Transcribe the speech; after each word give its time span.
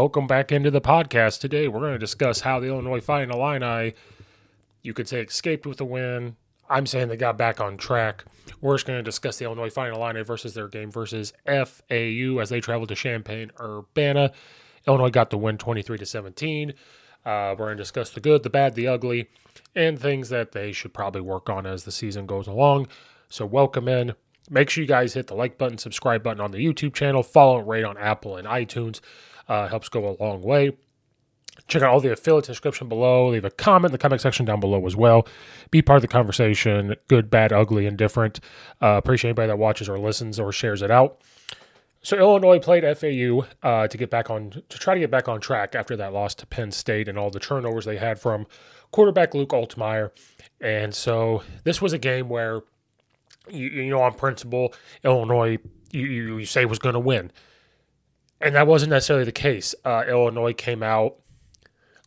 Welcome 0.00 0.28
back 0.28 0.52
into 0.52 0.70
the 0.70 0.80
podcast. 0.80 1.40
Today 1.40 1.66
we're 1.66 1.80
going 1.80 1.94
to 1.94 1.98
discuss 1.98 2.42
how 2.42 2.60
the 2.60 2.68
Illinois 2.68 3.00
Fighting 3.00 3.34
Illini, 3.34 3.94
you 4.80 4.94
could 4.94 5.08
say, 5.08 5.22
escaped 5.22 5.66
with 5.66 5.80
a 5.80 5.84
win. 5.84 6.36
I'm 6.70 6.86
saying 6.86 7.08
they 7.08 7.16
got 7.16 7.36
back 7.36 7.60
on 7.60 7.76
track. 7.76 8.24
We're 8.60 8.76
just 8.76 8.86
going 8.86 9.00
to 9.00 9.02
discuss 9.02 9.38
the 9.38 9.46
Illinois 9.46 9.70
Fighting 9.70 9.96
Illini 9.96 10.22
versus 10.22 10.54
their 10.54 10.68
game 10.68 10.92
versus 10.92 11.32
FAU 11.44 12.38
as 12.38 12.48
they 12.48 12.60
traveled 12.60 12.90
to 12.90 12.94
Champaign 12.94 13.50
Urbana. 13.58 14.30
Illinois 14.86 15.10
got 15.10 15.30
the 15.30 15.36
win 15.36 15.58
23 15.58 15.98
to 15.98 16.06
17. 16.06 16.74
Uh, 17.26 17.56
we're 17.58 17.66
going 17.66 17.76
to 17.76 17.82
discuss 17.82 18.10
the 18.10 18.20
good, 18.20 18.44
the 18.44 18.50
bad, 18.50 18.76
the 18.76 18.86
ugly, 18.86 19.28
and 19.74 19.98
things 19.98 20.28
that 20.28 20.52
they 20.52 20.70
should 20.70 20.94
probably 20.94 21.22
work 21.22 21.50
on 21.50 21.66
as 21.66 21.82
the 21.82 21.90
season 21.90 22.24
goes 22.24 22.46
along. 22.46 22.86
So 23.28 23.44
welcome 23.44 23.88
in. 23.88 24.14
Make 24.48 24.70
sure 24.70 24.82
you 24.82 24.88
guys 24.88 25.14
hit 25.14 25.26
the 25.26 25.34
like 25.34 25.58
button, 25.58 25.76
subscribe 25.76 26.22
button 26.22 26.40
on 26.40 26.52
the 26.52 26.64
YouTube 26.64 26.94
channel, 26.94 27.24
follow 27.24 27.58
and 27.58 27.68
rate 27.68 27.84
on 27.84 27.98
Apple 27.98 28.36
and 28.36 28.46
iTunes. 28.46 29.00
Uh, 29.48 29.68
helps 29.68 29.88
go 29.88 30.08
a 30.08 30.22
long 30.22 30.42
way. 30.42 30.72
Check 31.66 31.82
out 31.82 31.90
all 31.90 32.00
the 32.00 32.12
affiliate 32.12 32.46
description 32.46 32.88
below. 32.88 33.28
Leave 33.28 33.44
a 33.44 33.50
comment 33.50 33.90
in 33.90 33.92
the 33.92 33.98
comment 33.98 34.20
section 34.20 34.46
down 34.46 34.60
below 34.60 34.86
as 34.86 34.94
well. 34.94 35.26
Be 35.70 35.82
part 35.82 35.96
of 35.96 36.02
the 36.02 36.08
conversation, 36.08 36.94
good, 37.08 37.30
bad, 37.30 37.52
ugly, 37.52 37.86
indifferent. 37.86 38.40
Uh, 38.80 38.96
appreciate 38.96 39.30
anybody 39.30 39.48
that 39.48 39.58
watches 39.58 39.88
or 39.88 39.98
listens 39.98 40.38
or 40.38 40.52
shares 40.52 40.82
it 40.82 40.90
out. 40.90 41.20
So 42.00 42.16
Illinois 42.16 42.58
played 42.60 42.84
FAU 42.96 43.46
uh, 43.62 43.88
to 43.88 43.98
get 43.98 44.08
back 44.08 44.30
on 44.30 44.50
to 44.50 44.78
try 44.78 44.94
to 44.94 45.00
get 45.00 45.10
back 45.10 45.28
on 45.28 45.40
track 45.40 45.74
after 45.74 45.96
that 45.96 46.12
loss 46.12 46.34
to 46.36 46.46
Penn 46.46 46.70
State 46.70 47.08
and 47.08 47.18
all 47.18 47.30
the 47.30 47.40
turnovers 47.40 47.84
they 47.84 47.96
had 47.96 48.20
from 48.20 48.46
quarterback 48.92 49.34
Luke 49.34 49.50
Altmyer. 49.50 50.12
And 50.60 50.94
so 50.94 51.42
this 51.64 51.82
was 51.82 51.92
a 51.92 51.98
game 51.98 52.28
where 52.28 52.62
you, 53.50 53.66
you 53.66 53.90
know 53.90 54.00
on 54.00 54.14
principle 54.14 54.72
Illinois 55.04 55.58
you, 55.90 56.02
you 56.04 56.44
say 56.44 56.64
was 56.66 56.78
going 56.78 56.94
to 56.94 57.00
win 57.00 57.32
and 58.40 58.54
that 58.54 58.66
wasn't 58.66 58.90
necessarily 58.90 59.24
the 59.24 59.32
case. 59.32 59.74
Uh, 59.84 60.04
Illinois 60.08 60.52
came 60.52 60.82
out 60.82 61.16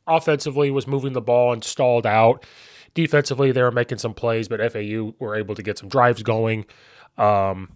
offensively, 0.08 0.72
was 0.72 0.88
moving 0.88 1.14
the 1.14 1.22
ball 1.22 1.54
and 1.54 1.64
stalled 1.64 2.06
out. 2.06 2.46
Defensively, 2.94 3.52
they 3.52 3.62
were 3.62 3.72
making 3.72 3.98
some 4.00 4.14
plays, 4.14 4.48
but 4.48 4.60
FAU 4.72 5.14
were 5.20 5.36
able 5.36 5.56
to 5.56 5.64
get 5.64 5.78
some 5.78 5.90
drives 5.90 6.24
going. 6.24 6.66
Um, 7.18 7.70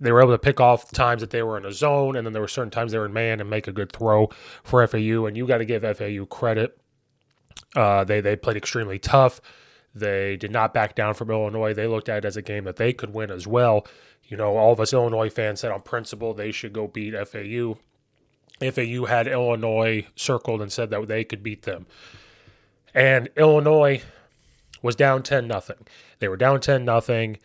they 0.00 0.12
were 0.12 0.20
able 0.20 0.32
to 0.32 0.38
pick 0.38 0.60
off 0.60 0.90
times 0.90 1.22
that 1.22 1.30
they 1.30 1.42
were 1.42 1.56
in 1.56 1.64
a 1.64 1.72
zone, 1.72 2.16
and 2.16 2.26
then 2.26 2.32
there 2.32 2.42
were 2.42 2.48
certain 2.48 2.70
times 2.70 2.92
they 2.92 2.98
were 2.98 3.06
in 3.06 3.12
man 3.12 3.40
and 3.40 3.48
make 3.48 3.66
a 3.66 3.72
good 3.72 3.90
throw 3.92 4.28
for 4.62 4.86
FAU. 4.86 5.26
And 5.26 5.36
you 5.36 5.46
got 5.46 5.58
to 5.58 5.64
give 5.64 5.82
FAU 5.82 6.26
credit. 6.26 6.78
Uh, 7.74 8.04
they 8.04 8.20
they 8.20 8.36
played 8.36 8.56
extremely 8.56 8.98
tough. 8.98 9.40
They 9.94 10.36
did 10.36 10.50
not 10.50 10.74
back 10.74 10.94
down 10.94 11.14
from 11.14 11.30
Illinois. 11.30 11.72
They 11.72 11.86
looked 11.86 12.08
at 12.08 12.18
it 12.18 12.24
as 12.24 12.36
a 12.36 12.42
game 12.42 12.64
that 12.64 12.76
they 12.76 12.92
could 12.92 13.14
win 13.14 13.30
as 13.30 13.46
well. 13.46 13.86
You 14.26 14.36
know, 14.36 14.56
all 14.56 14.72
of 14.72 14.80
us 14.80 14.92
Illinois 14.92 15.30
fans 15.30 15.60
said 15.60 15.70
on 15.70 15.82
principle 15.82 16.34
they 16.34 16.50
should 16.50 16.72
go 16.72 16.86
beat 16.88 17.14
FAU. 17.28 17.78
FAU 18.60 19.04
had 19.06 19.26
Illinois 19.26 20.06
circled 20.16 20.62
and 20.62 20.72
said 20.72 20.90
that 20.90 21.06
they 21.06 21.24
could 21.24 21.42
beat 21.42 21.62
them. 21.62 21.86
And 22.94 23.28
Illinois 23.36 24.02
was 24.82 24.96
down 24.96 25.22
10 25.22 25.46
nothing. 25.46 25.86
They 26.18 26.28
were 26.28 26.36
down 26.36 26.60
10 26.60 26.84
nothing 26.84 27.38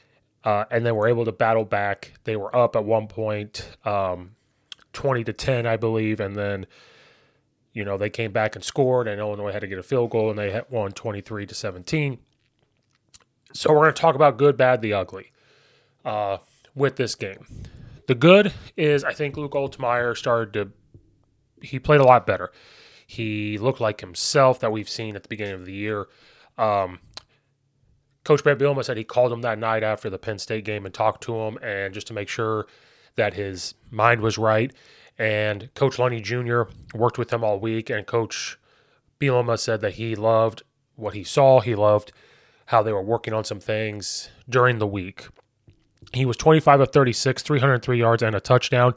uh, 0.43 0.65
and 0.71 0.85
then 0.85 0.95
were 0.95 1.07
able 1.07 1.25
to 1.25 1.31
battle 1.31 1.65
back. 1.65 2.13
They 2.23 2.35
were 2.35 2.55
up 2.55 2.75
at 2.75 2.85
one 2.85 3.07
point 3.07 3.69
um, 3.85 4.31
20 4.93 5.23
to 5.25 5.33
10, 5.33 5.65
I 5.65 5.77
believe, 5.77 6.19
and 6.19 6.35
then 6.35 6.65
you 7.73 7.85
know, 7.85 7.97
they 7.97 8.09
came 8.09 8.31
back 8.31 8.55
and 8.55 8.63
scored 8.63 9.07
and 9.07 9.19
Illinois 9.19 9.51
had 9.51 9.61
to 9.61 9.67
get 9.67 9.77
a 9.77 9.83
field 9.83 10.09
goal 10.09 10.29
and 10.29 10.39
they 10.39 10.61
won 10.69 10.91
23 10.91 11.45
to 11.45 11.55
17. 11.55 12.17
So 13.53 13.71
we're 13.71 13.79
going 13.79 13.93
to 13.93 14.01
talk 14.01 14.15
about 14.15 14.37
good, 14.37 14.57
bad, 14.57 14.81
the 14.81 14.93
ugly. 14.93 15.31
Uh, 16.05 16.37
with 16.75 16.95
this 16.95 17.15
game. 17.15 17.45
The 18.07 18.15
good 18.15 18.53
is 18.75 19.03
I 19.03 19.13
think 19.13 19.37
Luke 19.37 19.51
Altmyer 19.51 20.17
started 20.17 20.53
to 20.53 20.71
he 21.61 21.77
played 21.77 21.99
a 21.99 22.05
lot 22.05 22.25
better. 22.25 22.51
He 23.05 23.57
looked 23.57 23.81
like 23.81 24.01
himself 24.01 24.59
that 24.61 24.71
we've 24.71 24.89
seen 24.89 25.15
at 25.15 25.23
the 25.23 25.29
beginning 25.29 25.55
of 25.55 25.65
the 25.65 25.73
year. 25.73 26.07
Um, 26.57 26.99
Coach 28.23 28.43
Bret 28.43 28.57
Bielema 28.57 28.83
said 28.83 28.97
he 28.97 29.03
called 29.03 29.31
him 29.31 29.41
that 29.41 29.59
night 29.59 29.83
after 29.83 30.09
the 30.09 30.17
Penn 30.17 30.39
State 30.39 30.63
game 30.63 30.85
and 30.85 30.93
talked 30.93 31.23
to 31.23 31.35
him, 31.35 31.57
and 31.61 31.93
just 31.93 32.07
to 32.07 32.13
make 32.13 32.29
sure 32.29 32.67
that 33.15 33.33
his 33.33 33.73
mind 33.91 34.21
was 34.21 34.37
right. 34.37 34.71
And 35.17 35.73
Coach 35.73 35.97
Lunney 35.97 36.23
Jr. 36.23 36.71
worked 36.97 37.17
with 37.17 37.33
him 37.33 37.43
all 37.43 37.59
week, 37.59 37.89
and 37.89 38.05
Coach 38.05 38.57
Bielema 39.19 39.59
said 39.59 39.81
that 39.81 39.95
he 39.95 40.15
loved 40.15 40.63
what 40.95 41.13
he 41.13 41.23
saw. 41.23 41.59
He 41.59 41.75
loved 41.75 42.13
how 42.69 42.83
they 42.83 42.93
were 42.93 43.01
working 43.01 43.33
on 43.33 43.43
some 43.43 43.59
things 43.59 44.29
during 44.47 44.77
the 44.77 44.85
week. 44.85 45.27
He 46.13 46.23
was 46.23 46.37
25 46.37 46.81
of 46.81 46.91
36, 46.91 47.41
303 47.41 47.97
yards 47.97 48.21
and 48.21 48.35
a 48.35 48.39
touchdown, 48.39 48.93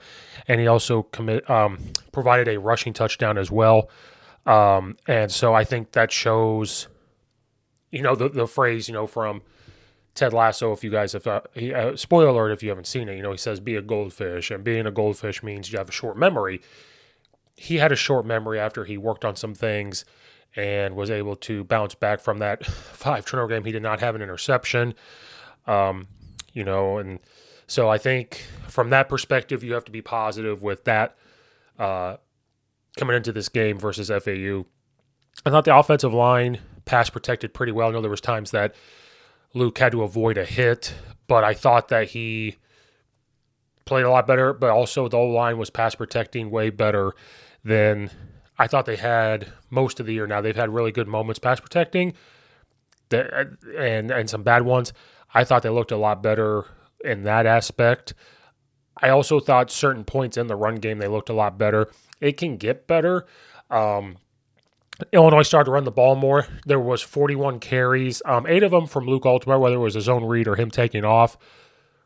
and 0.47 0.61
he 0.61 0.67
also 0.67 1.05
commit 1.05 1.49
um, 1.49 1.79
provided 2.13 2.49
a 2.49 2.59
rushing 2.59 2.93
touchdown 2.93 3.39
as 3.39 3.51
well. 3.51 3.89
Um, 4.45 4.99
and 5.09 5.33
so 5.33 5.55
I 5.55 5.65
think 5.65 5.93
that 5.93 6.13
shows, 6.13 6.89
you 7.91 8.03
know, 8.03 8.15
the 8.15 8.29
the 8.29 8.47
phrase, 8.47 8.89
you 8.89 8.95
know, 8.95 9.07
from 9.07 9.41
Ted 10.15 10.35
Lasso. 10.35 10.73
If 10.73 10.85
you 10.85 10.91
guys 10.91 11.15
have, 11.15 11.27
uh, 11.27 11.41
he, 11.55 11.73
uh, 11.73 11.97
spoiler 11.97 12.29
alert, 12.29 12.51
if 12.51 12.63
you 12.63 12.69
haven't 12.69 12.87
seen 12.87 13.09
it, 13.09 13.17
you 13.17 13.23
know, 13.23 13.33
he 13.33 13.39
says 13.39 13.59
be 13.59 13.77
a 13.77 13.83
goldfish, 13.83 14.51
and 14.51 14.63
being 14.63 14.87
a 14.87 14.91
goldfish 14.91 15.43
means 15.43 15.73
you 15.73 15.79
have 15.79 15.89
a 15.89 15.93
short 15.93 16.19
memory. 16.19 16.61
He 17.57 17.79
had 17.79 17.91
a 17.91 17.97
short 17.97 18.27
memory 18.27 18.61
after 18.61 18.85
he 18.85 18.99
worked 18.99 19.25
on 19.25 19.35
some 19.35 19.55
things 19.55 20.05
and 20.57 20.95
was 20.95 21.11
able 21.11 21.37
to 21.37 21.65
bounce 21.65 21.95
back 21.95 22.21
from 22.21 22.39
that 22.39 22.65
five 22.67 23.25
turnover 23.25 23.55
game. 23.55 23.65
He 23.65 23.73
did 23.73 23.83
not 23.83 24.01
have 24.01 24.15
an 24.15 24.23
interception. 24.23 24.95
Um, 25.67 26.09
you 26.53 26.65
know, 26.65 26.99
and 26.99 27.19
so 27.67 27.89
I 27.89 27.99
think 27.99 28.45
from 28.69 28.91
that 28.91 29.09
perspective, 29.09 29.65
you 29.65 29.75
have 29.75 29.85
to 29.87 29.93
be 29.93 30.03
positive 30.03 30.63
with 30.63 30.85
that 30.85 31.17
uh, 31.79 32.17
coming 32.97 33.17
into 33.17 33.33
this 33.33 33.49
game 33.49 33.79
versus 33.79 34.09
FAU. 34.09 34.65
I 35.47 35.51
thought 35.51 35.65
the 35.65 35.77
offensive 35.77 36.13
line 36.13 36.59
pass 36.85 37.11
protected 37.11 37.55
pretty 37.55 37.73
well. 37.73 37.89
I 37.89 37.93
know 37.93 38.01
there 38.01 38.11
was 38.11 38.21
times 38.21 38.51
that 38.51 38.75
Luke 39.55 39.79
had 39.79 39.93
to 39.93 40.03
avoid 40.03 40.37
a 40.37 40.45
hit, 40.45 40.95
but 41.27 41.45
I 41.45 41.55
thought 41.55 41.89
that 41.89 42.09
he 42.09 42.57
played 43.85 44.05
a 44.05 44.11
lot 44.11 44.27
better. 44.27 44.53
But 44.53 44.71
also 44.71 45.09
the 45.09 45.17
O 45.17 45.27
line 45.27 45.59
was 45.59 45.71
pass 45.71 45.95
protecting 45.95 46.51
way 46.51 46.71
better 46.71 47.13
than 47.65 48.11
I 48.63 48.69
thought 48.69 48.87
they 48.87 48.95
had 48.95 49.53
most 49.71 49.99
of 49.99 50.07
the 50.07 50.15
year. 50.15 50.29
Now 50.29 50.41
they've 50.41 50.55
had 50.55 50.73
really 50.73 50.93
good 50.93 51.09
moments 51.09 51.41
pass 51.41 51.59
protecting, 51.59 52.15
and 53.11 53.59
and 54.13 54.31
some 54.31 54.45
bad 54.45 54.63
ones. 54.63 54.93
I 55.35 55.43
thought 55.43 55.65
they 55.65 55.69
looked 55.69 55.91
a 55.91 55.97
lot 55.97 56.23
better 56.23 56.67
in 57.05 57.25
that 57.25 57.45
aspect. 57.45 58.15
I 58.97 59.09
also 59.09 59.41
thought 59.41 59.73
certain 59.73 60.05
points 60.05 60.37
in 60.37 60.47
the 60.47 60.55
run 60.55 60.77
game 60.77 60.99
they 60.99 61.09
looked 61.09 61.29
a 61.29 61.33
lot 61.33 61.59
better. 61.59 61.91
It 62.21 62.37
can 62.37 62.57
get 62.57 62.87
better. 62.87 63.27
Um, 63.69 64.19
Illinois 65.11 65.43
started 65.43 65.65
to 65.65 65.73
run 65.73 65.83
the 65.83 65.91
ball 65.91 66.15
more. 66.15 66.47
There 66.65 66.79
was 66.79 67.03
41 67.03 67.59
carries, 67.59 68.23
um, 68.27 68.47
eight 68.47 68.63
of 68.63 68.71
them 68.71 68.87
from 68.87 69.07
Luke 69.07 69.25
Altmyer, 69.25 69.59
whether 69.59 69.75
it 69.75 69.81
was 69.81 69.95
his 69.95 70.09
own 70.09 70.25
read 70.25 70.47
or 70.47 70.55
him 70.55 70.71
taking 70.71 71.05
off. 71.05 71.37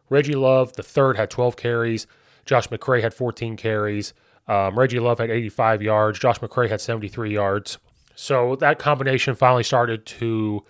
Reggie 0.09 0.33
Love, 0.33 0.73
the 0.73 0.83
third, 0.83 1.19
had 1.19 1.29
12 1.29 1.55
carries. 1.57 2.07
Josh 2.47 2.69
McCray 2.69 3.03
had 3.03 3.13
14 3.13 3.59
carries. 3.59 4.15
Um, 4.49 4.79
Reggie 4.79 5.01
Love 5.01 5.19
had 5.19 5.31
85 5.31 5.83
yards. 5.83 6.19
Josh 6.19 6.39
McCray 6.39 6.69
had 6.69 6.81
73 6.81 7.33
yards. 7.33 7.79
So 8.15 8.57
that 8.57 8.79
combination 8.79 9.35
finally 9.35 9.65
started 9.65 10.07
to 10.07 10.65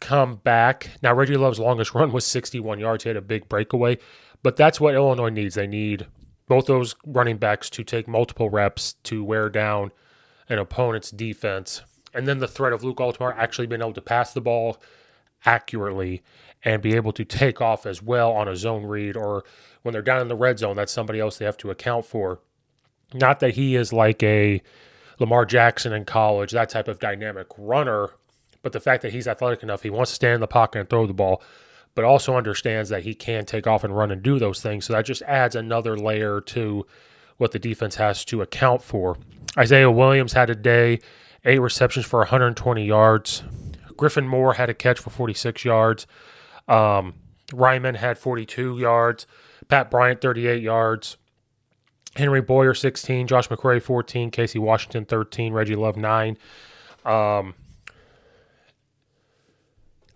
come 0.00 0.36
back. 0.36 0.90
Now, 1.02 1.14
Reggie 1.14 1.36
Love's 1.36 1.58
longest 1.58 1.94
run 1.94 2.12
was 2.12 2.24
61 2.26 2.78
yards. 2.78 3.04
He 3.04 3.08
had 3.08 3.16
a 3.16 3.22
big 3.22 3.48
breakaway, 3.48 3.98
but 4.42 4.56
that's 4.56 4.80
what 4.80 4.94
Illinois 4.94 5.30
needs. 5.30 5.54
They 5.54 5.66
need 5.66 6.06
both 6.46 6.66
those 6.66 6.94
running 7.04 7.36
backs 7.36 7.68
to 7.70 7.84
take 7.84 8.08
multiple 8.08 8.48
reps 8.48 8.94
to 9.04 9.24
wear 9.24 9.48
down 9.48 9.92
an 10.48 10.58
opponent's 10.58 11.10
defense. 11.10 11.82
And 12.14 12.26
then 12.26 12.38
the 12.38 12.48
threat 12.48 12.72
of 12.72 12.82
Luke 12.82 12.98
Altmyer 12.98 13.36
actually 13.36 13.66
being 13.66 13.82
able 13.82 13.92
to 13.92 14.00
pass 14.00 14.32
the 14.32 14.40
ball 14.40 14.78
accurately 15.44 16.22
and 16.64 16.82
be 16.82 16.94
able 16.94 17.12
to 17.12 17.24
take 17.24 17.60
off 17.60 17.86
as 17.86 18.02
well 18.02 18.32
on 18.32 18.48
a 18.48 18.56
zone 18.56 18.84
read 18.84 19.16
or 19.16 19.44
when 19.88 19.94
they're 19.94 20.02
down 20.02 20.20
in 20.20 20.28
the 20.28 20.36
red 20.36 20.58
zone, 20.58 20.76
that's 20.76 20.92
somebody 20.92 21.18
else 21.18 21.38
they 21.38 21.46
have 21.46 21.56
to 21.56 21.70
account 21.70 22.04
for. 22.04 22.40
Not 23.14 23.40
that 23.40 23.54
he 23.54 23.74
is 23.74 23.90
like 23.90 24.22
a 24.22 24.60
Lamar 25.18 25.46
Jackson 25.46 25.94
in 25.94 26.04
college, 26.04 26.52
that 26.52 26.68
type 26.68 26.88
of 26.88 26.98
dynamic 26.98 27.46
runner, 27.56 28.10
but 28.60 28.72
the 28.72 28.80
fact 28.80 29.00
that 29.00 29.14
he's 29.14 29.26
athletic 29.26 29.62
enough, 29.62 29.82
he 29.82 29.88
wants 29.88 30.10
to 30.10 30.16
stand 30.16 30.34
in 30.34 30.40
the 30.42 30.46
pocket 30.46 30.80
and 30.80 30.90
throw 30.90 31.06
the 31.06 31.14
ball, 31.14 31.42
but 31.94 32.04
also 32.04 32.36
understands 32.36 32.90
that 32.90 33.04
he 33.04 33.14
can 33.14 33.46
take 33.46 33.66
off 33.66 33.82
and 33.82 33.96
run 33.96 34.10
and 34.10 34.22
do 34.22 34.38
those 34.38 34.60
things. 34.60 34.84
So 34.84 34.92
that 34.92 35.06
just 35.06 35.22
adds 35.22 35.56
another 35.56 35.96
layer 35.96 36.42
to 36.42 36.86
what 37.38 37.52
the 37.52 37.58
defense 37.58 37.94
has 37.94 38.26
to 38.26 38.42
account 38.42 38.82
for. 38.82 39.16
Isaiah 39.56 39.90
Williams 39.90 40.34
had 40.34 40.50
a 40.50 40.54
day, 40.54 40.98
eight 41.46 41.60
receptions 41.60 42.04
for 42.04 42.18
120 42.18 42.84
yards. 42.84 43.42
Griffin 43.96 44.28
Moore 44.28 44.52
had 44.52 44.68
a 44.68 44.74
catch 44.74 44.98
for 44.98 45.08
46 45.08 45.64
yards. 45.64 46.06
Um, 46.68 47.14
Reiman 47.52 47.96
had 47.96 48.18
42 48.18 48.78
yards. 48.78 49.26
Pat 49.68 49.90
Bryant, 49.90 50.20
38 50.20 50.62
yards. 50.62 51.16
Henry 52.16 52.40
Boyer, 52.40 52.74
16. 52.74 53.26
Josh 53.26 53.48
McCray, 53.48 53.80
14. 53.80 54.30
Casey 54.30 54.58
Washington, 54.58 55.04
13. 55.04 55.52
Reggie 55.52 55.76
Love, 55.76 55.96
9. 55.96 56.36
Um, 57.04 57.54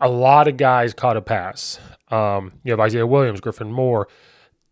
a 0.00 0.08
lot 0.08 0.48
of 0.48 0.56
guys 0.56 0.94
caught 0.94 1.16
a 1.16 1.22
pass. 1.22 1.78
Um, 2.10 2.52
you 2.64 2.72
have 2.72 2.80
Isaiah 2.80 3.06
Williams, 3.06 3.40
Griffin 3.40 3.72
Moore, 3.72 4.08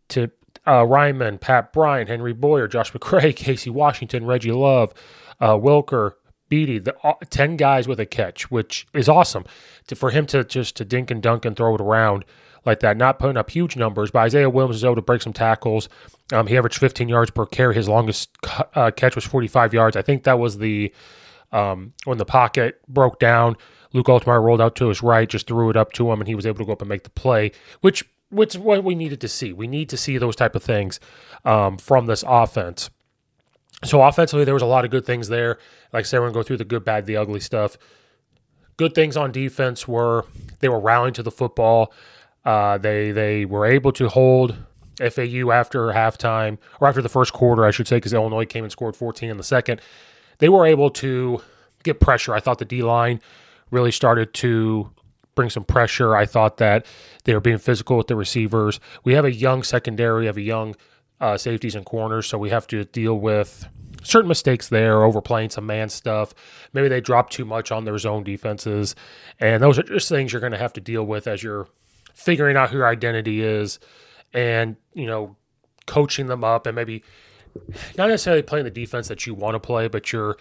to 0.08 0.30
uh, 0.66 0.82
Reiman, 0.82 1.40
Pat 1.40 1.72
Bryant, 1.72 2.08
Henry 2.08 2.32
Boyer, 2.32 2.66
Josh 2.68 2.92
McCray, 2.92 3.34
Casey 3.36 3.70
Washington, 3.70 4.26
Reggie 4.26 4.52
Love, 4.52 4.92
uh, 5.40 5.54
Wilker, 5.54 6.12
Beatty, 6.48 6.80
the 6.80 6.96
uh, 7.04 7.14
ten 7.30 7.56
guys 7.56 7.86
with 7.86 8.00
a 8.00 8.06
catch, 8.06 8.50
which 8.50 8.86
is 8.92 9.08
awesome. 9.08 9.44
To, 9.86 9.94
for 9.94 10.10
him 10.10 10.26
to 10.26 10.42
just 10.42 10.76
to 10.76 10.84
dink 10.84 11.10
and 11.10 11.22
dunk 11.22 11.44
and 11.44 11.56
throw 11.56 11.76
it 11.76 11.80
around 11.80 12.24
like 12.64 12.80
that, 12.80 12.96
not 12.96 13.18
putting 13.18 13.36
up 13.36 13.50
huge 13.50 13.76
numbers, 13.76 14.10
but 14.10 14.20
Isaiah 14.20 14.50
Williams 14.50 14.76
was 14.76 14.84
able 14.84 14.96
to 14.96 15.02
break 15.02 15.22
some 15.22 15.32
tackles. 15.32 15.88
Um, 16.32 16.46
he 16.46 16.56
averaged 16.56 16.78
15 16.78 17.08
yards 17.08 17.30
per 17.30 17.46
carry. 17.46 17.74
His 17.74 17.88
longest 17.88 18.30
uh, 18.74 18.90
catch 18.90 19.14
was 19.14 19.24
45 19.24 19.74
yards. 19.74 19.96
I 19.96 20.02
think 20.02 20.24
that 20.24 20.38
was 20.38 20.58
the 20.58 20.92
um, 21.52 21.92
when 22.04 22.18
the 22.18 22.24
pocket 22.24 22.80
broke 22.88 23.18
down. 23.18 23.56
Luke 23.92 24.06
Altmyer 24.06 24.42
rolled 24.42 24.60
out 24.60 24.76
to 24.76 24.88
his 24.88 25.02
right, 25.02 25.28
just 25.28 25.48
threw 25.48 25.68
it 25.70 25.76
up 25.76 25.92
to 25.94 26.10
him, 26.12 26.20
and 26.20 26.28
he 26.28 26.34
was 26.34 26.46
able 26.46 26.58
to 26.58 26.64
go 26.64 26.72
up 26.72 26.82
and 26.82 26.88
make 26.88 27.02
the 27.02 27.10
play, 27.10 27.52
which 27.80 28.04
which 28.30 28.54
is 28.54 28.60
what 28.60 28.84
we 28.84 28.94
needed 28.94 29.20
to 29.20 29.28
see. 29.28 29.52
We 29.52 29.66
need 29.66 29.88
to 29.88 29.96
see 29.96 30.16
those 30.16 30.36
type 30.36 30.54
of 30.54 30.62
things 30.62 31.00
um, 31.44 31.78
from 31.78 32.06
this 32.06 32.22
offense. 32.26 32.88
So 33.82 34.02
offensively, 34.02 34.44
there 34.44 34.54
was 34.54 34.62
a 34.62 34.66
lot 34.66 34.84
of 34.84 34.92
good 34.92 35.04
things 35.04 35.28
there. 35.28 35.58
Like 35.92 36.00
I 36.00 36.04
said, 36.04 36.20
we're 36.20 36.26
gonna 36.26 36.34
go 36.34 36.42
through 36.42 36.58
the 36.58 36.64
good, 36.64 36.84
bad, 36.84 37.06
the 37.06 37.16
ugly 37.16 37.40
stuff. 37.40 37.76
Good 38.76 38.94
things 38.94 39.16
on 39.16 39.32
defense 39.32 39.88
were 39.88 40.26
they 40.60 40.68
were 40.68 40.80
rallying 40.80 41.14
to 41.14 41.22
the 41.22 41.30
football. 41.30 41.92
Uh, 42.44 42.78
they 42.78 43.12
they 43.12 43.44
were 43.44 43.66
able 43.66 43.92
to 43.92 44.08
hold 44.08 44.56
FAU 44.98 45.50
after 45.50 45.86
halftime 45.88 46.58
or 46.80 46.88
after 46.88 47.02
the 47.02 47.08
first 47.08 47.32
quarter, 47.32 47.64
I 47.64 47.70
should 47.70 47.88
say, 47.88 47.96
because 47.96 48.12
Illinois 48.12 48.46
came 48.46 48.64
and 48.64 48.72
scored 48.72 48.96
14 48.96 49.30
in 49.30 49.36
the 49.36 49.42
second. 49.42 49.80
They 50.38 50.48
were 50.48 50.66
able 50.66 50.90
to 50.90 51.42
get 51.82 52.00
pressure. 52.00 52.34
I 52.34 52.40
thought 52.40 52.58
the 52.58 52.64
D 52.64 52.82
line 52.82 53.20
really 53.70 53.92
started 53.92 54.34
to 54.34 54.90
bring 55.34 55.50
some 55.50 55.64
pressure. 55.64 56.16
I 56.16 56.26
thought 56.26 56.58
that 56.58 56.86
they 57.24 57.34
were 57.34 57.40
being 57.40 57.58
physical 57.58 57.96
with 57.96 58.08
the 58.08 58.16
receivers. 58.16 58.80
We 59.04 59.14
have 59.14 59.24
a 59.24 59.32
young 59.32 59.62
secondary, 59.62 60.26
of 60.26 60.36
a 60.36 60.42
young 60.42 60.76
uh, 61.20 61.36
safeties 61.36 61.74
and 61.74 61.84
corners, 61.84 62.26
so 62.26 62.38
we 62.38 62.50
have 62.50 62.66
to 62.68 62.84
deal 62.84 63.18
with 63.18 63.68
certain 64.02 64.28
mistakes 64.28 64.68
there, 64.68 65.02
overplaying 65.02 65.50
some 65.50 65.66
man 65.66 65.88
stuff. 65.88 66.34
Maybe 66.72 66.88
they 66.88 67.00
drop 67.00 67.30
too 67.30 67.44
much 67.44 67.70
on 67.70 67.84
their 67.84 67.98
zone 67.98 68.24
defenses, 68.24 68.94
and 69.38 69.62
those 69.62 69.78
are 69.78 69.82
just 69.82 70.08
things 70.08 70.32
you're 70.32 70.40
going 70.40 70.52
to 70.52 70.58
have 70.58 70.72
to 70.74 70.80
deal 70.80 71.04
with 71.04 71.26
as 71.26 71.42
you're 71.42 71.68
figuring 72.14 72.56
out 72.56 72.70
who 72.70 72.78
your 72.78 72.88
identity 72.88 73.42
is, 73.42 73.78
and 74.32 74.76
you 74.94 75.06
know, 75.06 75.36
coaching 75.86 76.26
them 76.26 76.44
up, 76.44 76.66
and 76.66 76.74
maybe 76.74 77.02
not 77.96 78.08
necessarily 78.08 78.42
playing 78.42 78.64
the 78.64 78.70
defense 78.70 79.08
that 79.08 79.26
you 79.26 79.34
want 79.34 79.54
to 79.54 79.60
play, 79.60 79.88
but 79.88 80.12
you're 80.12 80.36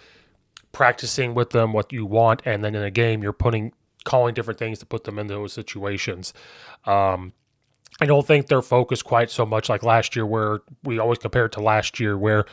practicing 0.72 1.34
with 1.34 1.50
them 1.50 1.72
what 1.72 1.92
you 1.92 2.06
want, 2.06 2.42
and 2.44 2.64
then 2.64 2.74
in 2.74 2.82
a 2.82 2.90
game 2.90 3.22
you're 3.22 3.32
putting 3.32 3.72
calling 4.04 4.34
different 4.34 4.58
things 4.58 4.78
to 4.78 4.86
put 4.86 5.04
them 5.04 5.18
in 5.18 5.26
those 5.26 5.52
situations. 5.52 6.32
Um, 6.84 7.32
I 8.00 8.06
don't 8.06 8.26
think 8.26 8.46
they're 8.46 8.62
focused 8.62 9.04
quite 9.04 9.30
so 9.30 9.44
much 9.44 9.68
like 9.68 9.82
last 9.82 10.16
year, 10.16 10.24
where 10.24 10.60
we 10.84 10.98
always 10.98 11.18
compare 11.18 11.46
it 11.46 11.52
to 11.52 11.60
last 11.60 12.00
year, 12.00 12.16
where 12.16 12.44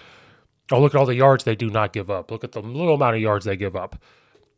oh 0.71 0.81
look 0.81 0.93
at 0.93 0.97
all 0.97 1.05
the 1.05 1.15
yards 1.15 1.43
they 1.43 1.55
do 1.55 1.69
not 1.69 1.93
give 1.93 2.09
up. 2.09 2.31
Look 2.31 2.43
at 2.43 2.51
the 2.51 2.61
little 2.61 2.95
amount 2.95 3.15
of 3.15 3.21
yards 3.21 3.45
they 3.45 3.55
give 3.55 3.75
up. 3.75 4.01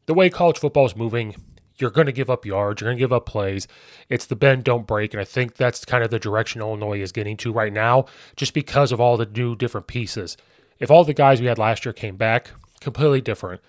The 0.05 0.13
way 0.15 0.29
college 0.29 0.57
football 0.57 0.87
is 0.87 0.95
moving, 0.95 1.35
you're 1.81 1.91
going 1.91 2.07
to 2.07 2.13
give 2.13 2.29
up 2.29 2.45
yards, 2.45 2.81
you're 2.81 2.89
going 2.89 2.97
to 2.97 3.03
give 3.03 3.13
up 3.13 3.25
plays. 3.25 3.67
It's 4.09 4.25
the 4.25 4.35
bend 4.35 4.63
don't 4.63 4.87
break, 4.87 5.13
and 5.13 5.21
I 5.21 5.25
think 5.25 5.55
that's 5.55 5.85
kind 5.85 6.03
of 6.03 6.09
the 6.09 6.19
direction 6.19 6.61
Illinois 6.61 7.01
is 7.01 7.11
getting 7.11 7.37
to 7.37 7.51
right 7.51 7.73
now, 7.73 8.05
just 8.35 8.53
because 8.53 8.91
of 8.91 8.99
all 8.99 9.17
the 9.17 9.25
new 9.25 9.55
different 9.55 9.87
pieces. 9.87 10.37
If 10.79 10.89
all 10.89 11.03
the 11.03 11.13
guys 11.13 11.41
we 11.41 11.47
had 11.47 11.57
last 11.57 11.85
year 11.85 11.93
came 11.93 12.15
back, 12.15 12.51
completely 12.79 13.21
different. 13.21 13.61